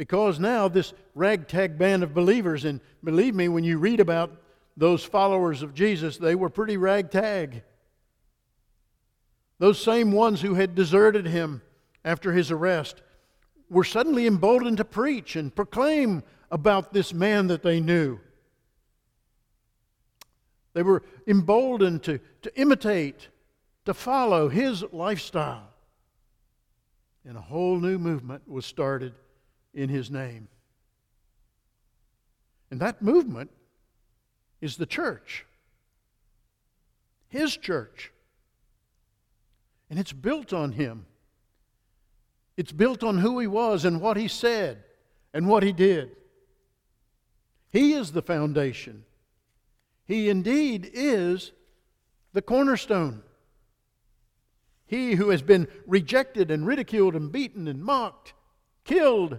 Because 0.00 0.40
now, 0.40 0.66
this 0.66 0.94
ragtag 1.14 1.76
band 1.76 2.02
of 2.02 2.14
believers, 2.14 2.64
and 2.64 2.80
believe 3.04 3.34
me, 3.34 3.50
when 3.50 3.64
you 3.64 3.76
read 3.76 4.00
about 4.00 4.32
those 4.74 5.04
followers 5.04 5.62
of 5.62 5.74
Jesus, 5.74 6.16
they 6.16 6.34
were 6.34 6.48
pretty 6.48 6.78
ragtag. 6.78 7.62
Those 9.58 9.78
same 9.78 10.10
ones 10.10 10.40
who 10.40 10.54
had 10.54 10.74
deserted 10.74 11.26
him 11.26 11.60
after 12.02 12.32
his 12.32 12.50
arrest 12.50 13.02
were 13.68 13.84
suddenly 13.84 14.26
emboldened 14.26 14.78
to 14.78 14.86
preach 14.86 15.36
and 15.36 15.54
proclaim 15.54 16.22
about 16.50 16.94
this 16.94 17.12
man 17.12 17.48
that 17.48 17.62
they 17.62 17.78
knew. 17.78 18.18
They 20.72 20.82
were 20.82 21.02
emboldened 21.26 22.04
to, 22.04 22.20
to 22.40 22.58
imitate, 22.58 23.28
to 23.84 23.92
follow 23.92 24.48
his 24.48 24.82
lifestyle. 24.92 25.68
And 27.26 27.36
a 27.36 27.42
whole 27.42 27.78
new 27.78 27.98
movement 27.98 28.48
was 28.48 28.64
started 28.64 29.12
in 29.74 29.88
his 29.88 30.10
name. 30.10 30.48
And 32.70 32.80
that 32.80 33.02
movement 33.02 33.50
is 34.60 34.76
the 34.76 34.86
church, 34.86 35.46
his 37.28 37.56
church. 37.56 38.12
And 39.88 39.98
it's 39.98 40.12
built 40.12 40.52
on 40.52 40.72
him. 40.72 41.06
It's 42.56 42.70
built 42.70 43.02
on 43.02 43.18
who 43.18 43.40
he 43.40 43.48
was 43.48 43.84
and 43.84 44.00
what 44.00 44.16
he 44.16 44.28
said 44.28 44.84
and 45.34 45.48
what 45.48 45.62
he 45.62 45.72
did. 45.72 46.14
He 47.72 47.94
is 47.94 48.12
the 48.12 48.22
foundation. 48.22 49.04
He 50.04 50.28
indeed 50.28 50.90
is 50.92 51.52
the 52.32 52.42
cornerstone. 52.42 53.22
He 54.86 55.14
who 55.14 55.30
has 55.30 55.42
been 55.42 55.68
rejected 55.86 56.50
and 56.50 56.66
ridiculed 56.66 57.14
and 57.14 57.30
beaten 57.30 57.68
and 57.68 57.82
mocked, 57.82 58.34
killed, 58.84 59.38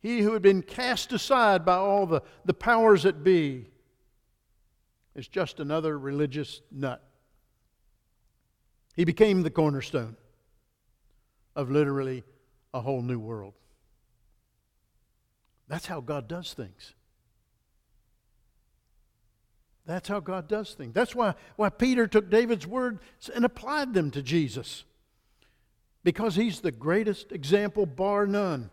he 0.00 0.20
who 0.20 0.32
had 0.32 0.42
been 0.42 0.62
cast 0.62 1.12
aside 1.12 1.64
by 1.64 1.76
all 1.76 2.06
the, 2.06 2.22
the 2.44 2.54
powers 2.54 3.02
that 3.02 3.22
be 3.22 3.66
is 5.14 5.28
just 5.28 5.60
another 5.60 5.98
religious 5.98 6.62
nut. 6.70 7.02
He 8.96 9.04
became 9.04 9.42
the 9.42 9.50
cornerstone 9.50 10.16
of 11.54 11.70
literally 11.70 12.24
a 12.72 12.80
whole 12.80 13.02
new 13.02 13.18
world. 13.18 13.54
That's 15.68 15.86
how 15.86 16.00
God 16.00 16.28
does 16.28 16.52
things. 16.54 16.94
That's 19.86 20.08
how 20.08 20.20
God 20.20 20.48
does 20.48 20.74
things. 20.74 20.94
That's 20.94 21.14
why, 21.14 21.34
why 21.56 21.68
Peter 21.68 22.06
took 22.06 22.30
David's 22.30 22.66
words 22.66 23.00
and 23.34 23.44
applied 23.44 23.92
them 23.92 24.10
to 24.12 24.22
Jesus. 24.22 24.84
Because 26.04 26.36
he's 26.36 26.60
the 26.60 26.72
greatest 26.72 27.32
example, 27.32 27.86
bar 27.86 28.26
none, 28.26 28.70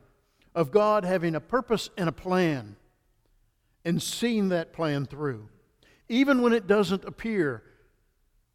of 0.57 0.71
God 0.71 1.05
having 1.05 1.35
a 1.35 1.39
purpose 1.39 1.91
and 1.99 2.09
a 2.09 2.11
plan 2.11 2.77
and 3.85 4.01
seeing 4.01 4.49
that 4.49 4.73
plan 4.73 5.05
through, 5.05 5.47
even 6.09 6.41
when 6.41 6.51
it 6.51 6.65
doesn't 6.65 7.05
appear 7.05 7.61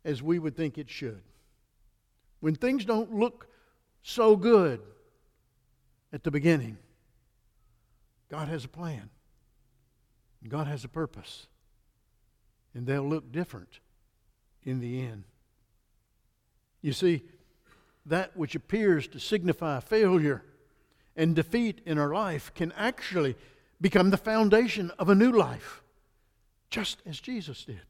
as 0.04 0.20
we 0.20 0.40
would 0.40 0.56
think 0.56 0.78
it 0.78 0.90
should. 0.90 1.22
When 2.40 2.56
things 2.56 2.84
don't 2.84 3.14
look 3.14 3.46
so 4.02 4.34
good 4.34 4.80
at 6.12 6.24
the 6.24 6.32
beginning, 6.32 6.76
God 8.28 8.48
has 8.48 8.64
a 8.64 8.68
plan, 8.68 9.08
God 10.48 10.66
has 10.66 10.84
a 10.84 10.88
purpose, 10.88 11.46
and 12.74 12.84
they'll 12.84 13.08
look 13.08 13.30
different 13.30 13.78
in 14.64 14.80
the 14.80 15.02
end. 15.02 15.22
You 16.80 16.94
see, 16.94 17.22
that 18.06 18.36
which 18.36 18.56
appears 18.56 19.06
to 19.06 19.20
signify 19.20 19.78
failure 19.78 20.42
and 21.16 21.36
defeat 21.36 21.80
in 21.84 21.98
our 21.98 22.12
life 22.12 22.52
can 22.54 22.72
actually 22.72 23.36
become 23.80 24.10
the 24.10 24.16
foundation 24.16 24.90
of 24.98 25.08
a 25.08 25.14
new 25.14 25.32
life, 25.32 25.82
just 26.70 27.02
as 27.04 27.20
Jesus 27.20 27.64
did. 27.64 27.82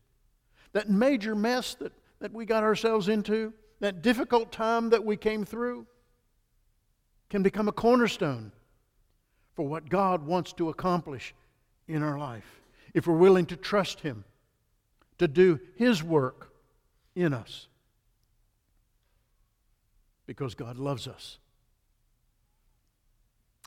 That 0.72 0.88
major 0.88 1.34
mess 1.34 1.74
that, 1.74 1.92
that 2.20 2.32
we 2.32 2.46
got 2.46 2.62
ourselves 2.64 3.08
into, 3.08 3.52
that 3.80 4.02
difficult 4.02 4.50
time 4.52 4.90
that 4.90 5.04
we 5.04 5.16
came 5.16 5.44
through, 5.44 5.86
can 7.30 7.42
become 7.42 7.68
a 7.68 7.72
cornerstone 7.72 8.52
for 9.54 9.66
what 9.66 9.88
God 9.88 10.26
wants 10.26 10.52
to 10.54 10.70
accomplish 10.70 11.34
in 11.86 12.02
our 12.02 12.18
life 12.18 12.62
if 12.94 13.06
we're 13.06 13.16
willing 13.16 13.46
to 13.46 13.56
trust 13.56 14.00
Him 14.00 14.24
to 15.18 15.28
do 15.28 15.60
His 15.76 16.02
work 16.02 16.52
in 17.14 17.32
us. 17.32 17.68
Because 20.26 20.54
God 20.54 20.78
loves 20.78 21.06
us 21.06 21.38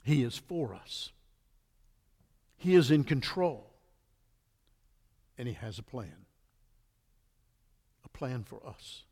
he 0.05 0.21
is 0.21 0.37
for 0.37 0.75
us. 0.75 1.11
He 2.57 2.75
is 2.75 2.91
in 2.91 3.03
control. 3.03 3.71
And 5.35 5.47
He 5.47 5.55
has 5.55 5.79
a 5.79 5.83
plan. 5.83 6.27
A 8.05 8.09
plan 8.09 8.43
for 8.43 8.61
us. 8.65 9.03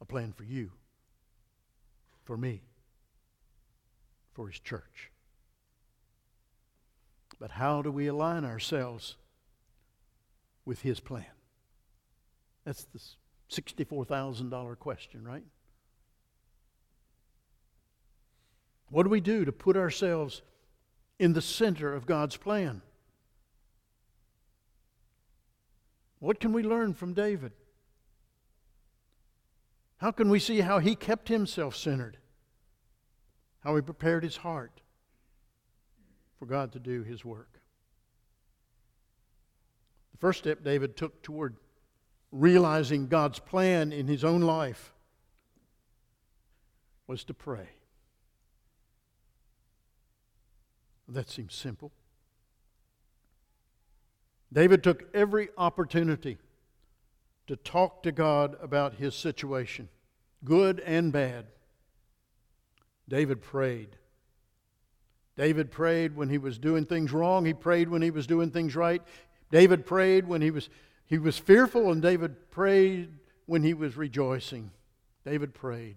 A 0.00 0.04
plan 0.04 0.32
for 0.32 0.44
you. 0.44 0.70
For 2.24 2.36
me. 2.36 2.62
For 4.34 4.46
His 4.46 4.60
church. 4.60 5.10
But 7.40 7.50
how 7.50 7.82
do 7.82 7.90
we 7.90 8.06
align 8.06 8.44
ourselves 8.44 9.16
with 10.64 10.82
His 10.82 11.00
plan? 11.00 11.26
That's 12.64 12.84
the 12.84 13.00
$64,000 13.50 14.78
question, 14.78 15.24
right? 15.24 15.44
What 18.90 19.02
do 19.02 19.10
we 19.10 19.20
do 19.20 19.44
to 19.44 19.52
put 19.52 19.76
ourselves 19.76 20.42
in 21.18 21.32
the 21.32 21.42
center 21.42 21.94
of 21.94 22.06
God's 22.06 22.36
plan? 22.36 22.82
What 26.20 26.40
can 26.40 26.52
we 26.52 26.62
learn 26.62 26.94
from 26.94 27.12
David? 27.12 27.52
How 29.98 30.10
can 30.10 30.30
we 30.30 30.38
see 30.38 30.60
how 30.60 30.78
he 30.78 30.94
kept 30.94 31.28
himself 31.28 31.76
centered? 31.76 32.16
How 33.60 33.76
he 33.76 33.82
prepared 33.82 34.24
his 34.24 34.36
heart 34.36 34.80
for 36.38 36.46
God 36.46 36.72
to 36.72 36.78
do 36.78 37.02
his 37.02 37.24
work? 37.24 37.60
The 40.12 40.18
first 40.18 40.38
step 40.38 40.64
David 40.64 40.96
took 40.96 41.22
toward 41.22 41.56
realizing 42.30 43.06
God's 43.06 43.38
plan 43.38 43.92
in 43.92 44.06
his 44.06 44.24
own 44.24 44.42
life 44.42 44.92
was 47.06 47.24
to 47.24 47.34
pray. 47.34 47.68
That 51.08 51.30
seems 51.30 51.54
simple. 51.54 51.90
David 54.52 54.82
took 54.82 55.04
every 55.14 55.48
opportunity 55.56 56.38
to 57.46 57.56
talk 57.56 58.02
to 58.02 58.12
God 58.12 58.56
about 58.62 58.94
his 58.94 59.14
situation, 59.14 59.88
good 60.44 60.80
and 60.80 61.12
bad. 61.12 61.46
David 63.08 63.42
prayed. 63.42 63.96
David 65.36 65.70
prayed 65.70 66.16
when 66.16 66.28
he 66.28 66.36
was 66.36 66.58
doing 66.58 66.84
things 66.84 67.12
wrong. 67.12 67.44
He 67.44 67.54
prayed 67.54 67.88
when 67.88 68.02
he 68.02 68.10
was 68.10 68.26
doing 68.26 68.50
things 68.50 68.76
right. 68.76 69.02
David 69.50 69.86
prayed 69.86 70.26
when 70.26 70.42
he 70.42 70.50
was, 70.50 70.68
he 71.06 71.16
was 71.16 71.38
fearful, 71.38 71.90
and 71.90 72.02
David 72.02 72.50
prayed 72.50 73.10
when 73.46 73.62
he 73.62 73.72
was 73.72 73.96
rejoicing. 73.96 74.72
David 75.24 75.54
prayed. 75.54 75.96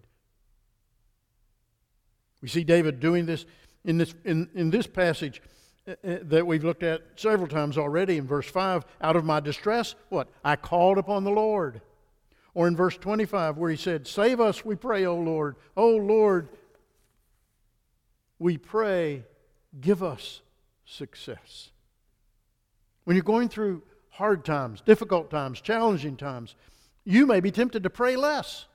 We 2.41 2.47
see 2.47 2.63
David 2.63 2.99
doing 2.99 3.25
this 3.25 3.45
in 3.85 3.97
this, 3.97 4.13
in, 4.25 4.49
in 4.53 4.69
this 4.69 4.87
passage, 4.87 5.41
uh, 5.87 5.93
uh, 6.07 6.17
that 6.21 6.45
we've 6.45 6.63
looked 6.63 6.83
at 6.83 7.01
several 7.15 7.47
times 7.47 7.75
already 7.75 8.17
in 8.17 8.27
verse 8.27 8.45
5 8.45 8.85
out 9.01 9.15
of 9.15 9.25
my 9.25 9.39
distress 9.39 9.95
what? 10.09 10.27
I 10.45 10.55
called 10.55 10.99
upon 10.99 11.23
the 11.23 11.31
lord. 11.31 11.81
Or 12.53 12.67
in 12.67 12.75
verse 12.75 12.97
25 12.97 13.57
where 13.57 13.71
he 13.71 13.77
said 13.77 14.05
save 14.05 14.39
us 14.39 14.63
we 14.63 14.75
pray 14.75 15.05
o 15.05 15.15
lord. 15.15 15.55
O 15.75 15.95
lord 15.95 16.49
we 18.37 18.59
pray 18.59 19.23
give 19.79 20.03
us 20.03 20.41
success. 20.85 21.71
When 23.05 23.15
you're 23.15 23.23
going 23.23 23.49
through 23.49 23.81
hard 24.09 24.45
times 24.45 24.81
difficult 24.81 25.31
times 25.31 25.61
challenging 25.61 26.15
times 26.15 26.53
you 27.05 27.25
may 27.25 27.39
be 27.39 27.49
tempted 27.49 27.81
to 27.81 27.89
pray 27.89 28.15
less 28.15 28.67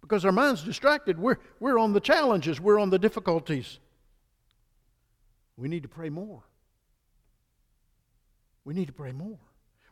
because 0.00 0.24
our 0.24 0.30
mind's 0.30 0.62
distracted. 0.62 1.18
We're, 1.18 1.38
we're 1.58 1.78
on 1.78 1.92
the 1.92 1.98
challenges. 1.98 2.60
We're 2.60 2.78
on 2.78 2.90
the 2.90 3.00
difficulties 3.00 3.80
we 5.56 5.68
need 5.68 5.82
to 5.82 5.88
pray 5.88 6.10
more. 6.10 6.42
We 8.64 8.74
need 8.74 8.86
to 8.86 8.92
pray 8.92 9.12
more. 9.12 9.38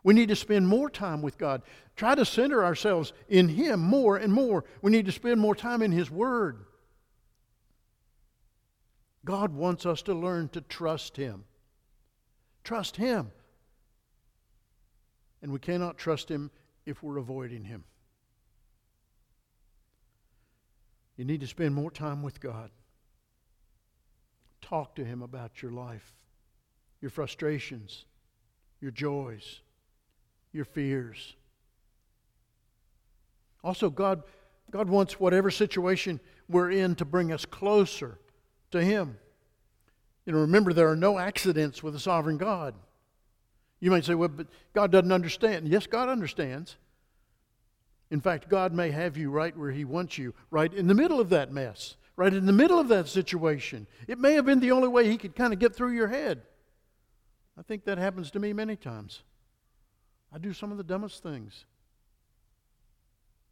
We 0.03 0.13
need 0.13 0.29
to 0.29 0.35
spend 0.35 0.67
more 0.67 0.89
time 0.89 1.21
with 1.21 1.37
God. 1.37 1.61
Try 1.95 2.15
to 2.15 2.25
center 2.25 2.65
ourselves 2.65 3.13
in 3.29 3.47
Him 3.47 3.79
more 3.79 4.17
and 4.17 4.33
more. 4.33 4.65
We 4.81 4.91
need 4.91 5.05
to 5.05 5.11
spend 5.11 5.39
more 5.39 5.55
time 5.55 5.81
in 5.81 5.91
His 5.91 6.11
Word. 6.11 6.65
God 9.23 9.53
wants 9.53 9.85
us 9.85 10.01
to 10.03 10.13
learn 10.13 10.49
to 10.49 10.61
trust 10.61 11.15
Him. 11.15 11.45
Trust 12.65 12.97
Him. 12.97 13.31
And 15.41 15.53
we 15.53 15.59
cannot 15.59 15.97
trust 15.97 16.29
Him 16.29 16.51
if 16.85 17.01
we're 17.01 17.17
avoiding 17.17 17.63
Him. 17.63 17.85
You 21.15 21.23
need 21.23 21.41
to 21.41 21.47
spend 21.47 21.75
more 21.75 21.91
time 21.91 22.23
with 22.23 22.41
God. 22.41 22.71
Talk 24.73 24.95
to 24.95 25.05
Him 25.05 25.21
about 25.21 25.61
your 25.61 25.71
life, 25.71 26.15
your 26.99 27.11
frustrations, 27.11 28.05
your 28.81 28.89
joys, 28.89 29.61
your 30.51 30.65
fears. 30.65 31.35
Also, 33.63 33.91
God, 33.91 34.23
God 34.71 34.89
wants 34.89 35.19
whatever 35.19 35.51
situation 35.51 36.19
we're 36.49 36.71
in 36.71 36.95
to 36.95 37.05
bring 37.05 37.31
us 37.31 37.45
closer 37.45 38.17
to 38.71 38.83
Him. 38.83 39.19
You 40.25 40.33
know, 40.33 40.39
remember, 40.39 40.73
there 40.73 40.89
are 40.89 40.95
no 40.95 41.19
accidents 41.19 41.83
with 41.83 41.93
a 41.93 41.99
sovereign 41.99 42.37
God. 42.37 42.73
You 43.79 43.91
might 43.91 44.05
say, 44.05 44.15
well, 44.15 44.29
but 44.29 44.47
God 44.73 44.91
doesn't 44.91 45.11
understand. 45.11 45.67
Yes, 45.67 45.85
God 45.85 46.09
understands. 46.09 46.77
In 48.09 48.21
fact, 48.21 48.49
God 48.49 48.73
may 48.73 48.89
have 48.89 49.17
you 49.17 49.29
right 49.29 49.55
where 49.55 49.69
He 49.69 49.85
wants 49.85 50.17
you, 50.17 50.33
right 50.49 50.73
in 50.73 50.87
the 50.87 50.95
middle 50.95 51.19
of 51.19 51.29
that 51.29 51.51
mess 51.51 51.95
right 52.15 52.33
in 52.33 52.45
the 52.45 52.53
middle 52.53 52.79
of 52.79 52.89
that 52.89 53.07
situation. 53.07 53.87
It 54.07 54.19
may 54.19 54.33
have 54.33 54.45
been 54.45 54.59
the 54.59 54.71
only 54.71 54.87
way 54.87 55.09
he 55.09 55.17
could 55.17 55.35
kind 55.35 55.53
of 55.53 55.59
get 55.59 55.75
through 55.75 55.93
your 55.93 56.07
head. 56.07 56.43
I 57.57 57.61
think 57.61 57.85
that 57.85 57.97
happens 57.97 58.31
to 58.31 58.39
me 58.39 58.53
many 58.53 58.75
times. 58.75 59.23
I 60.33 60.37
do 60.37 60.53
some 60.53 60.71
of 60.71 60.77
the 60.77 60.83
dumbest 60.83 61.21
things. 61.21 61.65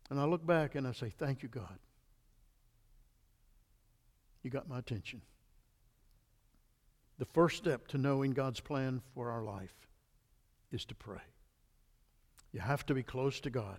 And 0.09 0.19
I 0.19 0.25
look 0.25 0.45
back 0.45 0.75
and 0.75 0.87
I 0.87 0.91
say, 0.91 1.09
Thank 1.09 1.43
you, 1.43 1.49
God. 1.49 1.79
You 4.43 4.49
got 4.49 4.67
my 4.67 4.79
attention. 4.79 5.21
The 7.19 7.25
first 7.25 7.57
step 7.57 7.87
to 7.89 7.97
knowing 7.97 8.31
God's 8.31 8.59
plan 8.59 9.01
for 9.13 9.29
our 9.29 9.43
life 9.43 9.75
is 10.71 10.85
to 10.85 10.95
pray. 10.95 11.21
You 12.51 12.59
have 12.59 12.85
to 12.87 12.95
be 12.95 13.03
close 13.03 13.39
to 13.41 13.49
God 13.49 13.77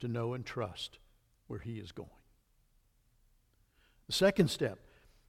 to 0.00 0.08
know 0.08 0.32
and 0.34 0.44
trust 0.44 0.98
where 1.46 1.60
He 1.60 1.78
is 1.78 1.92
going. 1.92 2.08
The 4.06 4.12
second 4.12 4.48
step, 4.48 4.78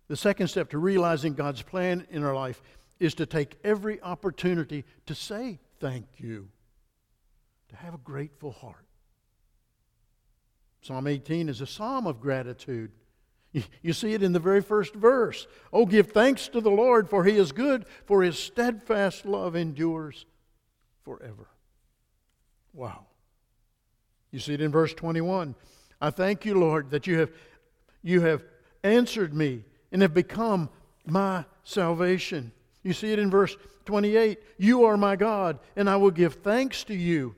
the 0.08 0.18
second 0.18 0.48
step 0.48 0.70
to 0.72 0.78
realizing 0.78 1.34
God's 1.34 1.62
plan 1.62 2.06
in 2.10 2.24
our 2.24 2.36
life 2.36 2.62
is 3.00 3.14
to 3.16 3.26
take 3.26 3.58
every 3.64 4.02
opportunity 4.02 4.86
to 5.06 5.16
say 5.16 5.60
thank 5.80 6.06
you, 6.18 6.50
to 7.70 7.76
have 7.76 7.94
a 7.94 8.00
grateful 8.00 8.52
heart. 8.52 8.86
Psalm 10.82 11.08
18 11.08 11.50
is 11.50 11.62
a 11.62 11.68
psalm 11.68 12.06
of 12.06 12.22
gratitude. 12.22 12.92
You 13.82 13.94
see 13.94 14.14
it 14.14 14.22
in 14.22 14.34
the 14.34 14.40
very 14.40 14.62
first 14.62 14.94
verse. 14.94 15.48
Oh, 15.72 15.86
give 15.86 16.12
thanks 16.12 16.50
to 16.50 16.60
the 16.60 16.70
Lord, 16.70 17.10
for 17.10 17.24
he 17.24 17.38
is 17.38 17.54
good, 17.54 17.86
for 18.06 18.22
his 18.22 18.38
steadfast 18.38 19.26
love 19.26 19.56
endures 19.56 20.26
forever. 21.04 21.48
Wow. 22.74 23.06
You 24.32 24.40
see 24.40 24.54
it 24.54 24.62
in 24.62 24.72
verse 24.72 24.94
21. 24.94 25.56
I 26.02 26.10
thank 26.10 26.44
you, 26.44 26.60
Lord, 26.60 26.92
that 26.92 27.08
you 27.08 27.20
have, 27.20 27.32
you 28.04 28.22
have 28.22 28.44
answered 28.86 29.34
me 29.34 29.64
and 29.92 30.02
have 30.02 30.14
become 30.14 30.70
my 31.06 31.46
salvation. 31.64 32.52
You 32.84 32.94
see 32.94 33.12
it 33.12 33.20
in 33.20 33.30
verse 33.30 33.56
28 33.86 34.40
You 34.58 34.86
are 34.86 34.98
my 34.98 35.16
God, 35.16 35.60
and 35.76 35.90
I 35.90 35.98
will 35.98 36.12
give 36.12 36.36
thanks 36.36 36.84
to 36.86 36.94
you. 36.94 37.36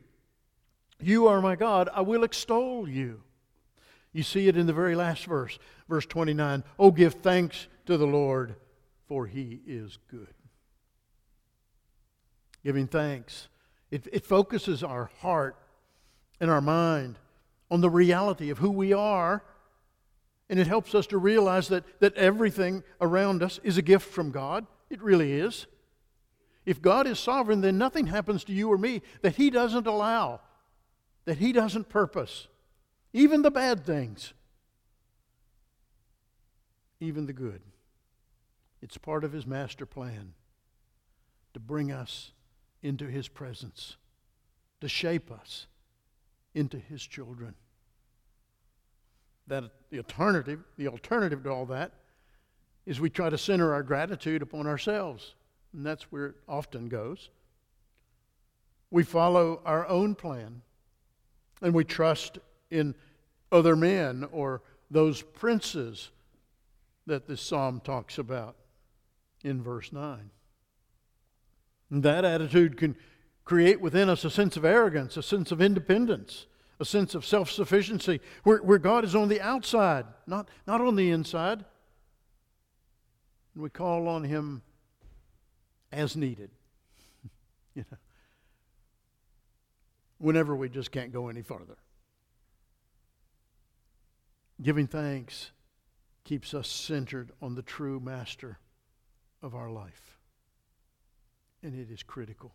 You 1.00 1.28
are 1.28 1.42
my 1.42 1.56
God, 1.56 1.90
I 1.94 2.02
will 2.02 2.24
extol 2.24 2.88
you. 2.88 3.22
You 4.14 4.24
see 4.24 4.48
it 4.48 4.58
in 4.58 4.66
the 4.66 4.74
very 4.74 4.96
last 4.96 5.26
verse, 5.26 5.60
verse 5.88 6.06
29. 6.06 6.64
Oh, 6.80 6.92
give 6.92 7.16
thanks 7.16 7.68
to 7.86 7.98
the 7.98 8.08
Lord, 8.08 8.56
for 9.08 9.28
he 9.28 9.62
is 9.68 9.98
good. 10.10 10.34
Giving 12.64 12.88
thanks, 12.88 13.48
it, 13.92 14.08
it 14.12 14.26
focuses 14.26 14.84
our 14.84 15.12
heart 15.20 15.56
and 16.40 16.50
our 16.50 16.62
mind 16.62 17.18
on 17.70 17.82
the 17.82 17.90
reality 17.90 18.50
of 18.50 18.58
who 18.58 18.72
we 18.72 18.92
are 18.92 19.44
and 20.50 20.60
it 20.60 20.68
helps 20.68 20.96
us 20.96 21.08
to 21.08 21.18
realize 21.18 21.68
that, 21.68 21.84
that 22.00 22.16
everything 22.16 22.84
around 23.02 23.44
us 23.44 23.60
is 23.64 23.78
a 23.78 23.82
gift 23.82 24.10
from 24.10 24.32
God. 24.32 24.66
It 24.90 25.02
really 25.02 25.34
is. 25.34 25.68
If 26.66 26.82
God 26.82 27.08
is 27.08 27.20
sovereign, 27.20 27.62
then 27.62 27.78
nothing 27.78 28.08
happens 28.08 28.44
to 28.46 28.54
you 28.54 28.72
or 28.72 28.78
me 28.78 29.02
that 29.22 29.36
He 29.36 29.50
doesn't 29.50 29.88
allow, 29.88 30.42
that 31.26 31.38
He 31.38 31.52
doesn't 31.52 31.90
purpose. 31.90 32.48
Even 33.14 33.42
the 33.42 33.52
bad 33.52 33.86
things, 33.86 34.34
even 37.00 37.26
the 37.26 37.34
good. 37.34 37.62
It's 38.82 38.98
part 38.98 39.24
of 39.24 39.32
His 39.32 39.46
master 39.46 39.86
plan 39.86 40.34
to 41.54 41.60
bring 41.60 41.92
us 41.92 42.32
into 42.84 43.06
His 43.06 43.28
presence, 43.28 43.98
to 44.82 44.88
shape 44.88 45.32
us 45.32 45.68
into 46.54 46.78
His 46.78 47.02
children 47.06 47.56
that 49.48 49.64
the 49.90 49.98
alternative, 49.98 50.64
the 50.78 50.88
alternative 50.88 51.44
to 51.44 51.50
all 51.50 51.66
that 51.68 51.94
is 52.86 53.00
we 53.00 53.10
try 53.10 53.30
to 53.30 53.38
center 53.38 53.74
our 53.74 53.84
gratitude 53.84 54.42
upon 54.42 54.68
ourselves. 54.68 55.36
And 55.74 55.86
that's 55.86 56.04
where 56.12 56.28
it 56.28 56.36
often 56.48 56.88
goes. 56.88 57.30
We 58.92 59.04
follow 59.04 59.62
our 59.66 59.88
own 59.88 60.16
plan 60.16 60.62
and 61.62 61.74
we 61.74 61.84
trust 61.84 62.40
in 62.72 62.96
other 63.52 63.76
men 63.76 64.28
or 64.32 64.62
those 64.90 65.22
princes 65.22 66.12
that 67.06 67.28
this 67.28 67.42
psalm 67.42 67.82
talks 67.84 68.18
about 68.18 68.56
in 69.44 69.62
verse 69.62 69.92
9. 69.92 70.30
And 71.90 72.04
that 72.04 72.26
attitude 72.26 72.78
can 72.78 72.96
create 73.46 73.80
within 73.80 74.10
us 74.10 74.26
a 74.26 74.30
sense 74.30 74.58
of 74.58 74.66
arrogance, 74.66 75.16
a 75.16 75.24
sense 75.24 75.52
of 75.52 75.62
independence, 75.62 76.48
a 76.80 76.86
sense 76.86 77.16
of 77.16 77.26
self 77.26 77.50
sufficiency, 77.50 78.20
where, 78.44 78.58
where 78.60 78.78
God 78.78 79.04
is 79.04 79.16
on 79.16 79.30
the 79.30 79.42
outside, 79.42 80.06
not, 80.26 80.50
not 80.66 80.82
on 80.82 80.96
the 80.96 81.10
inside. 81.10 81.66
And 83.54 83.64
we 83.64 83.70
call 83.70 84.08
on 84.08 84.24
Him 84.24 84.62
as 85.92 86.16
needed. 86.16 86.52
you 87.76 87.86
know, 87.90 87.98
whenever 90.20 90.56
we 90.56 90.70
just 90.70 90.92
can't 90.92 91.12
go 91.12 91.30
any 91.30 91.42
farther. 91.42 91.78
Giving 94.62 94.88
thanks 94.88 95.52
keeps 96.24 96.54
us 96.54 96.68
centered 96.68 97.32
on 97.42 97.56
the 97.56 97.62
true 97.62 98.00
master 98.00 98.60
of 99.42 99.56
our 99.56 99.70
life. 99.70 100.18
And 101.64 101.74
it 101.74 101.92
is 101.92 102.04
critical. 102.04 102.54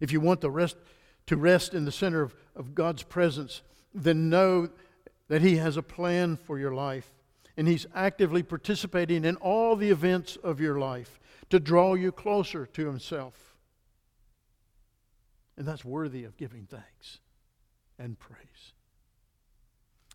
If 0.00 0.12
you 0.12 0.20
want 0.20 0.40
the 0.40 0.50
rest 0.50 0.76
to 1.26 1.36
rest 1.36 1.74
in 1.74 1.84
the 1.84 1.92
center 1.92 2.22
of, 2.22 2.34
of 2.56 2.74
God's 2.74 3.02
presence, 3.02 3.62
then 3.94 4.28
know 4.28 4.68
that 5.28 5.42
He 5.42 5.56
has 5.56 5.76
a 5.76 5.82
plan 5.82 6.36
for 6.36 6.58
your 6.58 6.74
life. 6.74 7.12
And 7.56 7.68
He's 7.68 7.86
actively 7.94 8.42
participating 8.42 9.24
in 9.24 9.36
all 9.36 9.76
the 9.76 9.90
events 9.90 10.36
of 10.42 10.60
your 10.60 10.78
life 10.78 11.20
to 11.50 11.60
draw 11.60 11.94
you 11.94 12.12
closer 12.12 12.66
to 12.66 12.86
Himself. 12.86 13.56
And 15.56 15.66
that's 15.66 15.84
worthy 15.84 16.24
of 16.24 16.36
giving 16.36 16.66
thanks 16.66 17.18
and 17.98 18.18
praise. 18.18 18.72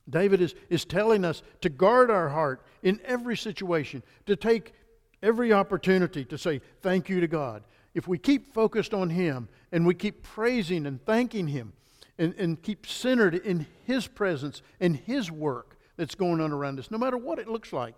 David 0.09 0.41
is, 0.41 0.55
is 0.69 0.85
telling 0.85 1.25
us 1.25 1.41
to 1.61 1.69
guard 1.69 2.11
our 2.11 2.29
heart 2.29 2.63
in 2.83 2.99
every 3.05 3.37
situation, 3.37 4.03
to 4.25 4.35
take 4.35 4.73
every 5.21 5.51
opportunity 5.51 6.23
to 6.25 6.37
say 6.37 6.61
thank 6.81 7.09
you 7.09 7.19
to 7.19 7.27
God 7.27 7.63
if 7.95 8.08
we 8.08 8.19
keep 8.19 8.53
focused 8.53 8.93
on 8.93 9.10
Him 9.10 9.47
and 9.71 9.88
we 9.88 9.95
keep 9.95 10.21
praising 10.21 10.86
and 10.86 11.03
thanking 11.03 11.47
Him 11.47 11.73
and, 12.19 12.36
and 12.36 12.62
keep 12.62 12.86
centered 12.86 13.34
in 13.34 13.65
His 13.86 14.05
presence 14.05 14.62
and 14.79 14.97
His 14.97 15.31
work 15.31 15.77
that's 15.95 16.13
going 16.13 16.41
on 16.41 16.51
around 16.51 16.77
us, 16.77 16.91
no 16.91 16.97
matter 16.97 17.17
what 17.17 17.39
it 17.39 17.47
looks 17.47 17.71
like, 17.73 17.95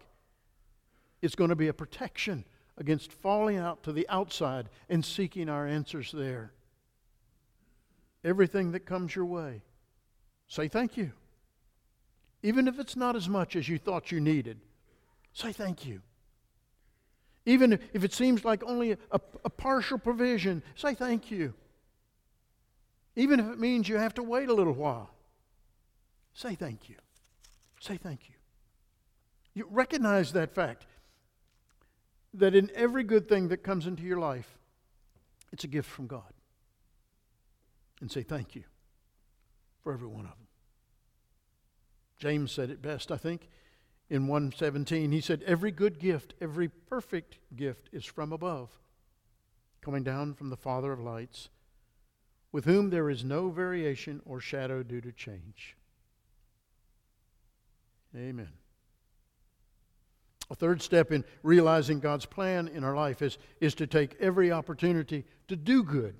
it's 1.21 1.35
going 1.35 1.49
to 1.49 1.55
be 1.55 1.67
a 1.67 1.73
protection 1.73 2.45
against 2.77 3.11
falling 3.11 3.57
out 3.57 3.81
to 3.83 3.91
the 3.91 4.07
outside 4.07 4.69
and 4.87 5.03
seeking 5.03 5.49
our 5.49 5.67
answers 5.67 6.11
there. 6.11 6.53
Everything 8.23 8.71
that 8.73 8.85
comes 8.85 9.15
your 9.15 9.25
way, 9.25 9.63
say 10.47 10.67
thank 10.67 10.95
you. 10.95 11.11
Even 12.43 12.67
if 12.67 12.77
it's 12.77 12.95
not 12.95 13.15
as 13.15 13.27
much 13.27 13.55
as 13.55 13.67
you 13.67 13.79
thought 13.79 14.11
you 14.11 14.21
needed, 14.21 14.59
say 15.33 15.51
thank 15.51 15.87
you. 15.87 16.01
Even 17.47 17.79
if 17.93 18.03
it 18.03 18.13
seems 18.13 18.43
like 18.43 18.61
only 18.65 18.91
a, 18.91 18.97
a, 19.45 19.49
partial 19.49 19.97
provision, 19.97 20.61
say 20.75 20.93
thank 20.93 21.31
you. 21.31 21.53
Even 23.15 23.39
if 23.39 23.45
it 23.45 23.57
means 23.57 23.87
you 23.87 23.95
have 23.95 24.13
to 24.15 24.21
wait 24.21 24.49
a 24.49 24.53
little 24.53 24.73
while, 24.73 25.09
say 26.33 26.55
thank 26.55 26.89
you. 26.89 26.95
Say 27.79 27.95
thank 27.95 28.27
you. 28.27 28.35
You 29.53 29.65
recognize 29.71 30.33
that 30.33 30.53
fact 30.53 30.85
that 32.33 32.53
in 32.53 32.69
every 32.75 33.05
good 33.05 33.29
thing 33.29 33.47
that 33.47 33.63
comes 33.63 33.87
into 33.87 34.03
your 34.03 34.19
life, 34.19 34.57
it's 35.53 35.63
a 35.63 35.67
gift 35.67 35.89
from 35.89 36.07
God. 36.07 36.33
And 38.01 38.11
say 38.11 38.23
thank 38.23 38.55
you 38.55 38.65
for 39.83 39.93
every 39.93 40.07
one 40.07 40.25
of 40.25 40.31
them. 40.31 40.47
James 42.19 42.51
said 42.51 42.69
it 42.69 42.81
best, 42.81 43.09
I 43.09 43.17
think, 43.17 43.47
in 44.09 44.27
117. 44.27 45.11
He 45.11 45.21
said, 45.21 45.43
Every 45.45 45.71
good 45.71 45.99
gift, 45.99 46.33
every 46.41 46.69
perfect 46.69 47.37
gift 47.55 47.89
is 47.91 48.05
from 48.05 48.31
above, 48.31 48.69
coming 49.81 50.03
down 50.03 50.33
from 50.33 50.49
the 50.49 50.57
Father 50.57 50.91
of 50.91 50.99
lights, 50.99 51.49
with 52.51 52.65
whom 52.65 52.89
there 52.89 53.09
is 53.09 53.23
no 53.23 53.49
variation 53.49 54.21
or 54.25 54.39
shadow 54.39 54.83
due 54.83 55.01
to 55.01 55.11
change. 55.11 55.75
Amen. 58.15 58.49
A 60.49 60.55
third 60.55 60.81
step 60.81 61.11
in 61.11 61.25
realizing 61.43 61.99
God's 61.99 62.25
plan 62.25 62.69
in 62.69 62.83
our 62.83 62.95
life 62.95 63.21
is, 63.21 63.37
is 63.59 63.75
to 63.75 63.87
take 63.87 64.15
every 64.19 64.51
opportunity 64.51 65.25
to 65.49 65.57
do 65.57 65.83
good. 65.83 66.15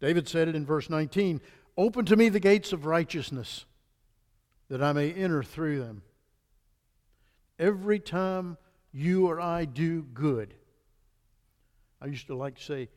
David 0.00 0.28
said 0.28 0.46
it 0.46 0.54
in 0.54 0.66
verse 0.66 0.90
19 0.90 1.40
Open 1.76 2.04
to 2.06 2.16
me 2.16 2.28
the 2.28 2.40
gates 2.40 2.72
of 2.72 2.86
righteousness, 2.86 3.64
that 4.68 4.82
I 4.82 4.92
may 4.92 5.12
enter 5.12 5.42
through 5.42 5.78
them. 5.78 6.02
Every 7.58 7.98
time 7.98 8.56
you 8.92 9.26
or 9.26 9.40
I 9.40 9.64
do 9.64 10.02
good, 10.02 10.54
I 12.00 12.06
used 12.06 12.28
to 12.28 12.36
like 12.36 12.56
to 12.56 12.62
say, 12.62 12.88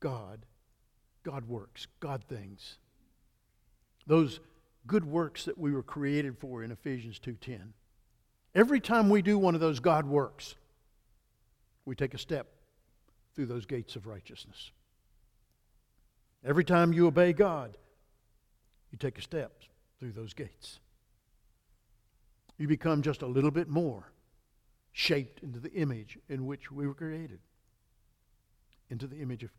God, 0.00 0.46
God 1.22 1.48
works, 1.48 1.86
God 2.00 2.24
things. 2.24 2.78
Those 4.06 4.40
good 4.86 5.04
works 5.04 5.44
that 5.44 5.58
we 5.58 5.72
were 5.72 5.82
created 5.82 6.38
for 6.38 6.62
in 6.62 6.70
Ephesians 6.70 7.18
2:10. 7.18 7.74
Every 8.54 8.80
time 8.80 9.10
we 9.10 9.20
do 9.20 9.38
one 9.38 9.54
of 9.54 9.60
those 9.60 9.80
God 9.80 10.06
works, 10.06 10.54
we 11.84 11.94
take 11.94 12.14
a 12.14 12.18
step 12.18 12.46
through 13.34 13.46
those 13.46 13.66
gates 13.66 13.96
of 13.96 14.06
righteousness. 14.06 14.70
Every 16.44 16.64
time 16.64 16.92
you 16.92 17.06
obey 17.06 17.32
God, 17.32 17.76
you 18.90 18.98
take 18.98 19.18
a 19.18 19.22
step 19.22 19.62
through 19.98 20.12
those 20.12 20.32
gates. 20.32 20.78
You 22.58 22.68
become 22.68 23.02
just 23.02 23.22
a 23.22 23.26
little 23.26 23.50
bit 23.50 23.68
more 23.68 24.12
shaped 24.92 25.42
into 25.42 25.60
the 25.60 25.72
image 25.72 26.18
in 26.28 26.46
which 26.46 26.72
we 26.72 26.86
were 26.86 26.94
created, 26.94 27.38
into 28.88 29.06
the 29.06 29.20
image 29.20 29.42
of, 29.42 29.50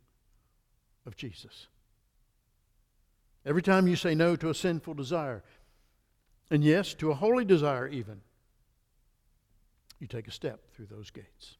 of 1.06 1.16
Jesus. 1.16 1.68
Every 3.46 3.62
time 3.62 3.86
you 3.86 3.94
say 3.94 4.14
no 4.14 4.34
to 4.36 4.50
a 4.50 4.54
sinful 4.54 4.94
desire, 4.94 5.44
and 6.50 6.64
yes, 6.64 6.92
to 6.94 7.10
a 7.10 7.14
holy 7.14 7.44
desire 7.44 7.86
even, 7.86 8.20
you 10.00 10.06
take 10.06 10.26
a 10.26 10.32
step 10.32 10.60
through 10.74 10.86
those 10.86 11.10
gates. 11.10 11.56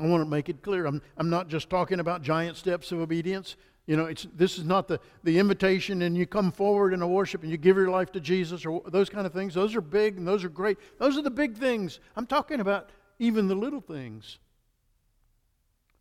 I 0.00 0.06
want 0.06 0.22
to 0.22 0.28
make 0.28 0.48
it 0.48 0.62
clear. 0.62 0.86
I'm, 0.86 1.02
I'm 1.16 1.30
not 1.30 1.48
just 1.48 1.68
talking 1.68 2.00
about 2.00 2.22
giant 2.22 2.56
steps 2.56 2.90
of 2.90 3.00
obedience. 3.00 3.56
You 3.86 3.96
know, 3.96 4.04
it's, 4.04 4.26
this 4.36 4.58
is 4.58 4.64
not 4.64 4.88
the, 4.88 5.00
the 5.24 5.38
invitation 5.38 6.02
and 6.02 6.16
you 6.16 6.26
come 6.26 6.52
forward 6.52 6.92
in 6.92 7.02
a 7.02 7.08
worship 7.08 7.42
and 7.42 7.50
you 7.50 7.56
give 7.56 7.76
your 7.76 7.90
life 7.90 8.12
to 8.12 8.20
Jesus 8.20 8.64
or 8.64 8.82
those 8.86 9.10
kind 9.10 9.26
of 9.26 9.32
things. 9.32 9.54
Those 9.54 9.74
are 9.74 9.80
big 9.80 10.16
and 10.16 10.26
those 10.26 10.44
are 10.44 10.48
great. 10.48 10.78
Those 10.98 11.18
are 11.18 11.22
the 11.22 11.30
big 11.30 11.56
things. 11.56 11.98
I'm 12.14 12.26
talking 12.26 12.60
about 12.60 12.90
even 13.18 13.48
the 13.48 13.54
little 13.54 13.80
things. 13.80 14.38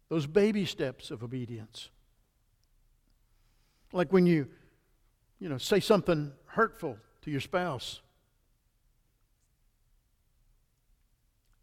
Those 0.10 0.28
baby 0.28 0.66
steps 0.66 1.10
of 1.10 1.24
obedience. 1.24 1.90
Like 3.92 4.12
when 4.14 4.26
you, 4.26 4.48
you 5.40 5.50
know, 5.50 5.58
say 5.58 5.80
something 5.80 6.32
hurtful 6.46 6.98
to 7.22 7.32
your 7.32 7.42
spouse 7.42 8.02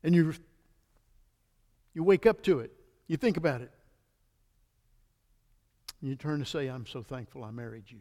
and 0.02 0.14
you, 0.14 0.34
you 1.94 2.02
wake 2.02 2.26
up 2.26 2.42
to 2.42 2.60
it, 2.60 2.72
you 3.06 3.16
think 3.16 3.36
about 3.36 3.60
it, 3.60 3.70
and 6.00 6.10
you 6.10 6.16
turn 6.16 6.38
to 6.40 6.44
say, 6.44 6.68
I'm 6.68 6.86
so 6.86 7.02
thankful 7.02 7.44
I 7.44 7.50
married 7.50 7.84
you. 7.88 8.00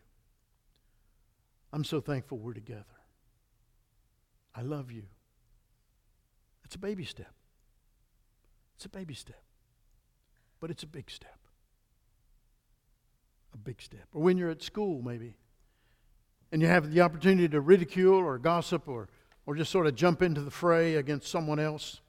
I'm 1.73 1.83
so 1.83 1.99
thankful 1.99 2.37
we're 2.37 2.53
together. 2.53 2.83
I 4.53 4.61
love 4.61 4.91
you. 4.91 5.03
It's 6.63 6.75
a 6.75 6.79
baby 6.79 7.05
step. 7.05 7.33
It's 8.75 8.85
a 8.85 8.89
baby 8.89 9.13
step. 9.13 9.41
But 10.59 10.71
it's 10.71 10.83
a 10.83 10.87
big 10.87 11.09
step. 11.09 11.37
A 13.53 13.57
big 13.57 13.81
step. 13.81 14.07
Or 14.13 14.21
when 14.21 14.37
you're 14.37 14.49
at 14.49 14.63
school, 14.63 15.01
maybe, 15.01 15.35
and 16.51 16.61
you 16.61 16.67
have 16.67 16.91
the 16.91 17.01
opportunity 17.01 17.47
to 17.49 17.59
ridicule 17.61 18.15
or 18.15 18.37
gossip 18.37 18.87
or 18.87 19.09
or 19.45 19.55
just 19.55 19.71
sort 19.71 19.87
of 19.87 19.95
jump 19.95 20.21
into 20.21 20.41
the 20.41 20.51
fray 20.51 20.95
against 20.95 21.27
someone 21.27 21.59
else. 21.59 22.01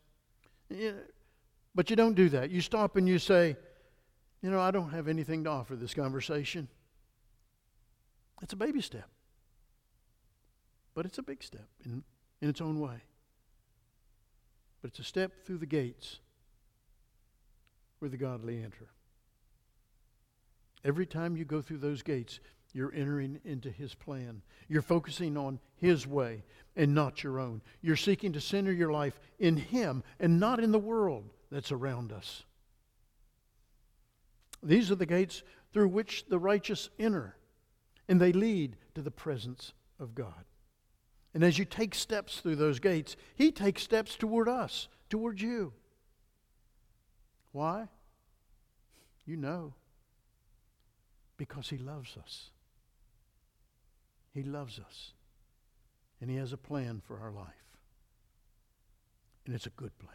But 1.74 1.90
you 1.90 1.96
don't 1.96 2.14
do 2.14 2.28
that. 2.30 2.50
You 2.50 2.60
stop 2.60 2.96
and 2.96 3.06
you 3.08 3.18
say, 3.18 3.56
you 4.42 4.50
know, 4.50 4.60
I 4.60 4.70
don't 4.70 4.90
have 4.90 5.08
anything 5.08 5.44
to 5.44 5.50
offer 5.50 5.76
this 5.76 5.94
conversation. 5.94 6.68
It's 8.42 8.52
a 8.52 8.56
baby 8.56 8.80
step, 8.80 9.08
but 10.94 11.06
it's 11.06 11.18
a 11.18 11.22
big 11.22 11.42
step 11.42 11.68
in, 11.84 12.04
in 12.40 12.48
its 12.48 12.60
own 12.60 12.80
way. 12.80 13.02
But 14.82 14.90
it's 14.90 15.00
a 15.00 15.04
step 15.04 15.44
through 15.44 15.58
the 15.58 15.66
gates 15.66 16.20
where 17.98 18.10
the 18.10 18.16
godly 18.16 18.62
enter. 18.62 18.88
Every 20.84 21.06
time 21.06 21.36
you 21.36 21.44
go 21.44 21.62
through 21.62 21.78
those 21.78 22.02
gates, 22.02 22.38
you're 22.72 22.94
entering 22.94 23.40
into 23.44 23.70
His 23.70 23.94
plan. 23.94 24.42
You're 24.68 24.82
focusing 24.82 25.36
on 25.36 25.58
His 25.76 26.06
way 26.06 26.44
and 26.76 26.94
not 26.94 27.24
your 27.24 27.40
own. 27.40 27.62
You're 27.80 27.96
seeking 27.96 28.32
to 28.34 28.40
center 28.40 28.70
your 28.70 28.92
life 28.92 29.18
in 29.38 29.56
Him 29.56 30.04
and 30.20 30.38
not 30.38 30.60
in 30.60 30.72
the 30.72 30.78
world 30.78 31.30
that's 31.50 31.72
around 31.72 32.12
us. 32.12 32.44
These 34.66 34.90
are 34.90 34.96
the 34.96 35.06
gates 35.06 35.44
through 35.72 35.88
which 35.88 36.26
the 36.28 36.40
righteous 36.40 36.90
enter, 36.98 37.36
and 38.08 38.20
they 38.20 38.32
lead 38.32 38.76
to 38.96 39.00
the 39.00 39.12
presence 39.12 39.72
of 40.00 40.14
God. 40.14 40.44
And 41.32 41.44
as 41.44 41.58
you 41.58 41.64
take 41.64 41.94
steps 41.94 42.40
through 42.40 42.56
those 42.56 42.80
gates, 42.80 43.16
He 43.36 43.52
takes 43.52 43.82
steps 43.82 44.16
toward 44.16 44.48
us, 44.48 44.88
toward 45.08 45.40
you. 45.40 45.72
Why? 47.52 47.88
You 49.24 49.36
know. 49.36 49.74
Because 51.36 51.68
He 51.68 51.78
loves 51.78 52.16
us. 52.16 52.50
He 54.34 54.42
loves 54.42 54.80
us. 54.80 55.12
And 56.20 56.28
He 56.28 56.36
has 56.38 56.52
a 56.52 56.58
plan 56.58 57.02
for 57.06 57.20
our 57.20 57.30
life. 57.30 57.46
And 59.44 59.54
it's 59.54 59.66
a 59.66 59.70
good 59.70 59.96
plan. 59.98 60.14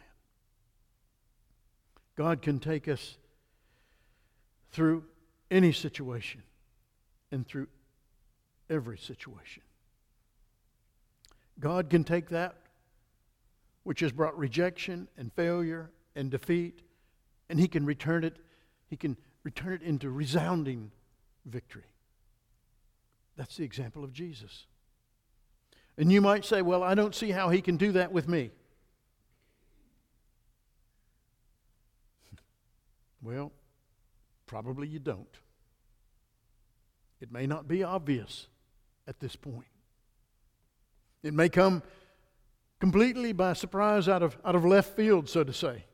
God 2.16 2.42
can 2.42 2.58
take 2.58 2.86
us 2.88 3.16
through 4.72 5.04
any 5.50 5.72
situation 5.72 6.42
and 7.30 7.46
through 7.46 7.68
every 8.70 8.98
situation. 8.98 9.62
God 11.60 11.90
can 11.90 12.04
take 12.04 12.30
that 12.30 12.56
which 13.84 14.00
has 14.00 14.12
brought 14.12 14.38
rejection 14.38 15.08
and 15.16 15.32
failure 15.32 15.90
and 16.14 16.30
defeat, 16.30 16.82
and 17.48 17.58
He 17.58 17.68
can 17.68 17.84
return 17.84 18.24
it, 18.24 18.36
He 18.88 18.96
can 18.96 19.16
return 19.42 19.74
it 19.74 19.82
into 19.82 20.10
resounding 20.10 20.92
victory. 21.44 21.84
That's 23.36 23.56
the 23.56 23.64
example 23.64 24.04
of 24.04 24.12
Jesus. 24.12 24.66
And 25.98 26.12
you 26.12 26.20
might 26.20 26.44
say, 26.44 26.62
well, 26.62 26.82
I 26.82 26.94
don't 26.94 27.14
see 27.14 27.30
how 27.30 27.50
he 27.50 27.60
can 27.60 27.76
do 27.76 27.92
that 27.92 28.12
with 28.12 28.28
me. 28.28 28.50
Well, 33.22 33.52
probably 34.52 34.86
you 34.86 34.98
don't. 34.98 35.38
It 37.22 37.32
may 37.32 37.46
not 37.46 37.66
be 37.66 37.82
obvious 37.82 38.48
at 39.06 39.18
this 39.18 39.34
point. 39.34 39.64
It 41.22 41.32
may 41.32 41.48
come 41.48 41.82
completely 42.78 43.32
by 43.32 43.54
surprise 43.54 44.10
out 44.10 44.22
of, 44.22 44.36
out 44.44 44.54
of 44.54 44.62
left 44.62 44.94
field, 44.94 45.26
so 45.30 45.42
to 45.42 45.54
say, 45.54 45.86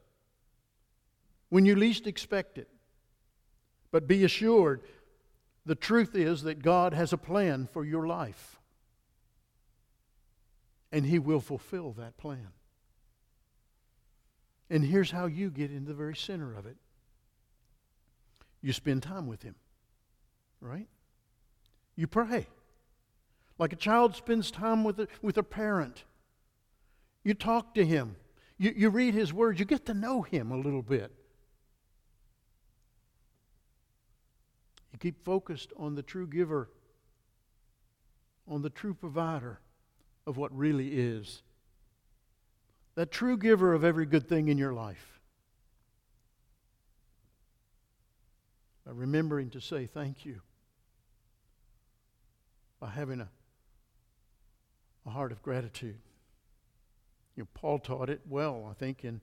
when 1.51 1.67
you 1.67 1.77
least 1.77 2.09
expect 2.09 2.59
it. 2.59 2.69
But 3.93 4.09
be 4.09 4.25
assured 4.25 4.83
the 5.65 5.77
truth 5.77 6.17
is 6.17 6.43
that 6.43 6.61
God 6.61 6.95
has 6.95 7.13
a 7.13 7.17
plan 7.17 7.69
for 7.73 7.85
your 7.85 8.09
life, 8.09 8.59
and 10.91 11.07
He 11.07 11.21
will 11.21 11.41
fulfill 11.41 11.93
that 11.93 12.17
plan. 12.17 12.49
And 14.69 14.85
here's 14.85 15.13
how 15.13 15.27
you 15.27 15.49
get 15.49 15.71
into 15.71 15.91
the 15.91 15.95
very 15.95 16.17
center 16.17 16.57
of 16.57 16.67
it 16.67 16.77
you 18.63 18.73
spend 18.73 19.03
time 19.03 19.27
with 19.27 19.43
Him, 19.43 19.55
right? 20.61 20.89
You 21.97 22.07
pray. 22.07 22.47
Like 23.59 23.73
a 23.73 23.77
child 23.77 24.15
spends 24.15 24.51
time 24.51 24.85
with 24.85 25.01
a, 25.01 25.09
with 25.21 25.37
a 25.37 25.43
parent. 25.43 26.05
You 27.25 27.35
talk 27.35 27.75
to 27.75 27.85
Him. 27.85 28.17
You, 28.57 28.73
you 28.77 28.91
read 28.91 29.15
His 29.15 29.33
words. 29.33 29.59
You 29.59 29.67
get 29.67 29.87
to 29.87 29.95
know 29.95 30.23
Him 30.23 30.51
a 30.53 30.57
little 30.57 30.83
bit. 30.83 31.13
You 34.93 34.99
keep 34.99 35.25
focused 35.25 35.73
on 35.77 35.95
the 35.95 36.03
true 36.03 36.27
giver, 36.27 36.71
on 38.49 38.63
the 38.63 38.71
true 38.71 38.95
provider 38.95 39.61
of 40.27 40.37
what 40.37 40.57
really 40.57 40.89
is. 40.89 41.43
That 42.95 43.11
true 43.11 43.37
giver 43.37 43.75
of 43.75 43.85
every 43.85 44.07
good 44.07 44.29
thing 44.29 44.49
in 44.49 44.59
your 44.59 44.73
life. 44.73 45.18
By 48.89 48.95
remembering 48.95 49.51
to 49.51 49.61
say 49.61 49.85
thank 49.85 50.25
you. 50.25 50.41
By 52.81 52.89
having 52.89 53.21
a, 53.21 53.29
a 55.05 55.11
heart 55.11 55.31
of 55.31 55.43
gratitude. 55.43 55.99
You 57.37 57.43
know, 57.43 57.49
Paul 57.53 57.81
taught 57.81 58.09
it 58.09 58.23
well, 58.27 58.67
I 58.71 58.73
think, 58.73 59.05
in 59.05 59.21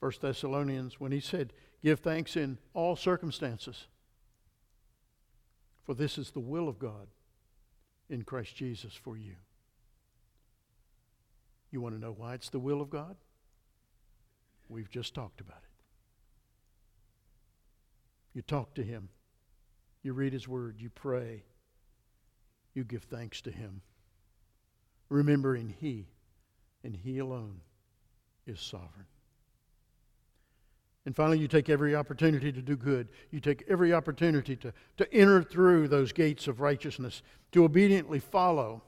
1 0.00 0.12
Thessalonians 0.22 0.98
when 0.98 1.12
he 1.12 1.20
said, 1.20 1.52
Give 1.82 2.00
thanks 2.00 2.36
in 2.36 2.56
all 2.72 2.96
circumstances, 2.96 3.86
for 5.84 5.92
this 5.92 6.16
is 6.16 6.30
the 6.30 6.40
will 6.40 6.66
of 6.66 6.78
God 6.78 7.08
in 8.08 8.22
Christ 8.22 8.56
Jesus 8.56 8.94
for 8.94 9.18
you. 9.18 9.34
You 11.70 11.82
want 11.82 11.94
to 11.94 12.00
know 12.00 12.14
why 12.16 12.32
it's 12.32 12.48
the 12.48 12.58
will 12.58 12.80
of 12.80 12.88
God? 12.88 13.16
We've 14.70 14.90
just 14.90 15.14
talked 15.14 15.42
about 15.42 15.58
it. 15.58 15.75
You 18.36 18.42
talk 18.42 18.74
to 18.74 18.82
Him, 18.82 19.08
you 20.02 20.12
read 20.12 20.34
His 20.34 20.46
Word, 20.46 20.76
you 20.78 20.90
pray, 20.90 21.42
you 22.74 22.84
give 22.84 23.04
thanks 23.04 23.40
to 23.40 23.50
Him, 23.50 23.80
remembering 25.08 25.74
He 25.80 26.06
and 26.84 26.94
He 26.94 27.16
alone 27.18 27.62
is 28.46 28.60
sovereign. 28.60 29.06
And 31.06 31.16
finally, 31.16 31.38
you 31.38 31.48
take 31.48 31.70
every 31.70 31.96
opportunity 31.96 32.52
to 32.52 32.60
do 32.60 32.76
good. 32.76 33.08
You 33.30 33.40
take 33.40 33.64
every 33.70 33.94
opportunity 33.94 34.54
to, 34.56 34.74
to 34.98 35.14
enter 35.14 35.42
through 35.42 35.88
those 35.88 36.12
gates 36.12 36.46
of 36.46 36.60
righteousness, 36.60 37.22
to 37.52 37.64
obediently 37.64 38.18
follow 38.18 38.82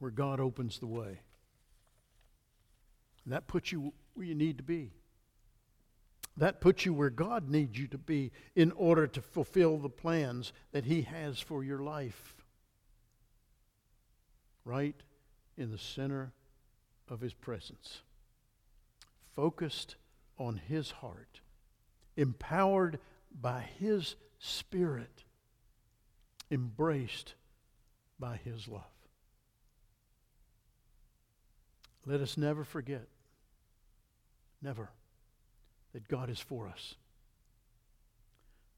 where 0.00 0.10
God 0.10 0.40
opens 0.40 0.80
the 0.80 0.86
way. 0.86 1.20
And 3.24 3.32
that 3.32 3.46
puts 3.46 3.70
you 3.70 3.92
where 4.14 4.26
you 4.26 4.34
need 4.34 4.56
to 4.56 4.64
be. 4.64 4.90
That 6.38 6.60
puts 6.60 6.86
you 6.86 6.94
where 6.94 7.10
God 7.10 7.48
needs 7.48 7.78
you 7.78 7.88
to 7.88 7.98
be 7.98 8.30
in 8.54 8.72
order 8.72 9.06
to 9.06 9.20
fulfill 9.20 9.78
the 9.78 9.88
plans 9.88 10.52
that 10.72 10.84
He 10.84 11.02
has 11.02 11.40
for 11.40 11.64
your 11.64 11.80
life. 11.80 12.36
Right 14.64 14.94
in 15.56 15.70
the 15.70 15.78
center 15.78 16.32
of 17.08 17.20
His 17.20 17.34
presence. 17.34 18.02
Focused 19.34 19.96
on 20.38 20.60
His 20.68 20.92
heart. 20.92 21.40
Empowered 22.16 23.00
by 23.40 23.68
His 23.78 24.14
Spirit. 24.38 25.24
Embraced 26.50 27.34
by 28.18 28.38
His 28.44 28.68
love. 28.68 28.82
Let 32.06 32.20
us 32.20 32.36
never 32.36 32.64
forget 32.64 33.08
Never. 34.60 34.90
That 35.92 36.08
God 36.08 36.30
is 36.30 36.40
for 36.40 36.68
us. 36.68 36.94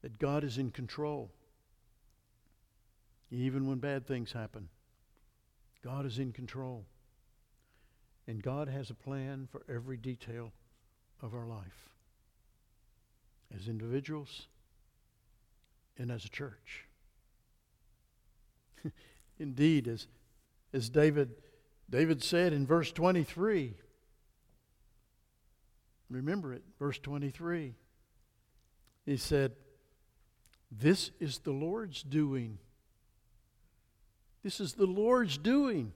That 0.01 0.17
God 0.17 0.43
is 0.43 0.57
in 0.57 0.71
control. 0.71 1.31
Even 3.29 3.67
when 3.67 3.79
bad 3.79 4.05
things 4.07 4.31
happen, 4.31 4.69
God 5.83 6.05
is 6.05 6.19
in 6.19 6.31
control. 6.33 6.85
And 8.27 8.41
God 8.41 8.67
has 8.67 8.89
a 8.89 8.93
plan 8.93 9.47
for 9.51 9.63
every 9.73 9.97
detail 9.97 10.51
of 11.21 11.33
our 11.33 11.45
life 11.45 11.89
as 13.55 13.67
individuals 13.67 14.47
and 15.97 16.11
as 16.11 16.25
a 16.25 16.29
church. 16.29 16.87
Indeed, 19.39 19.87
as, 19.87 20.07
as 20.73 20.89
David, 20.89 21.31
David 21.89 22.23
said 22.23 22.53
in 22.53 22.65
verse 22.65 22.91
23, 22.91 23.73
Remember 26.11 26.53
it, 26.53 26.61
verse 26.77 26.99
23. 26.99 27.73
He 29.05 29.17
said, 29.17 29.53
This 30.69 31.11
is 31.19 31.39
the 31.39 31.51
Lord's 31.51 32.03
doing. 32.03 32.59
This 34.43 34.59
is 34.59 34.73
the 34.73 34.85
Lord's 34.85 35.37
doing. 35.37 35.93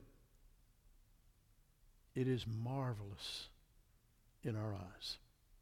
It 2.15 2.29
is 2.29 2.45
marvelous 2.47 3.49
in 4.41 4.55
our 4.55 4.73
eyes. 4.73 5.17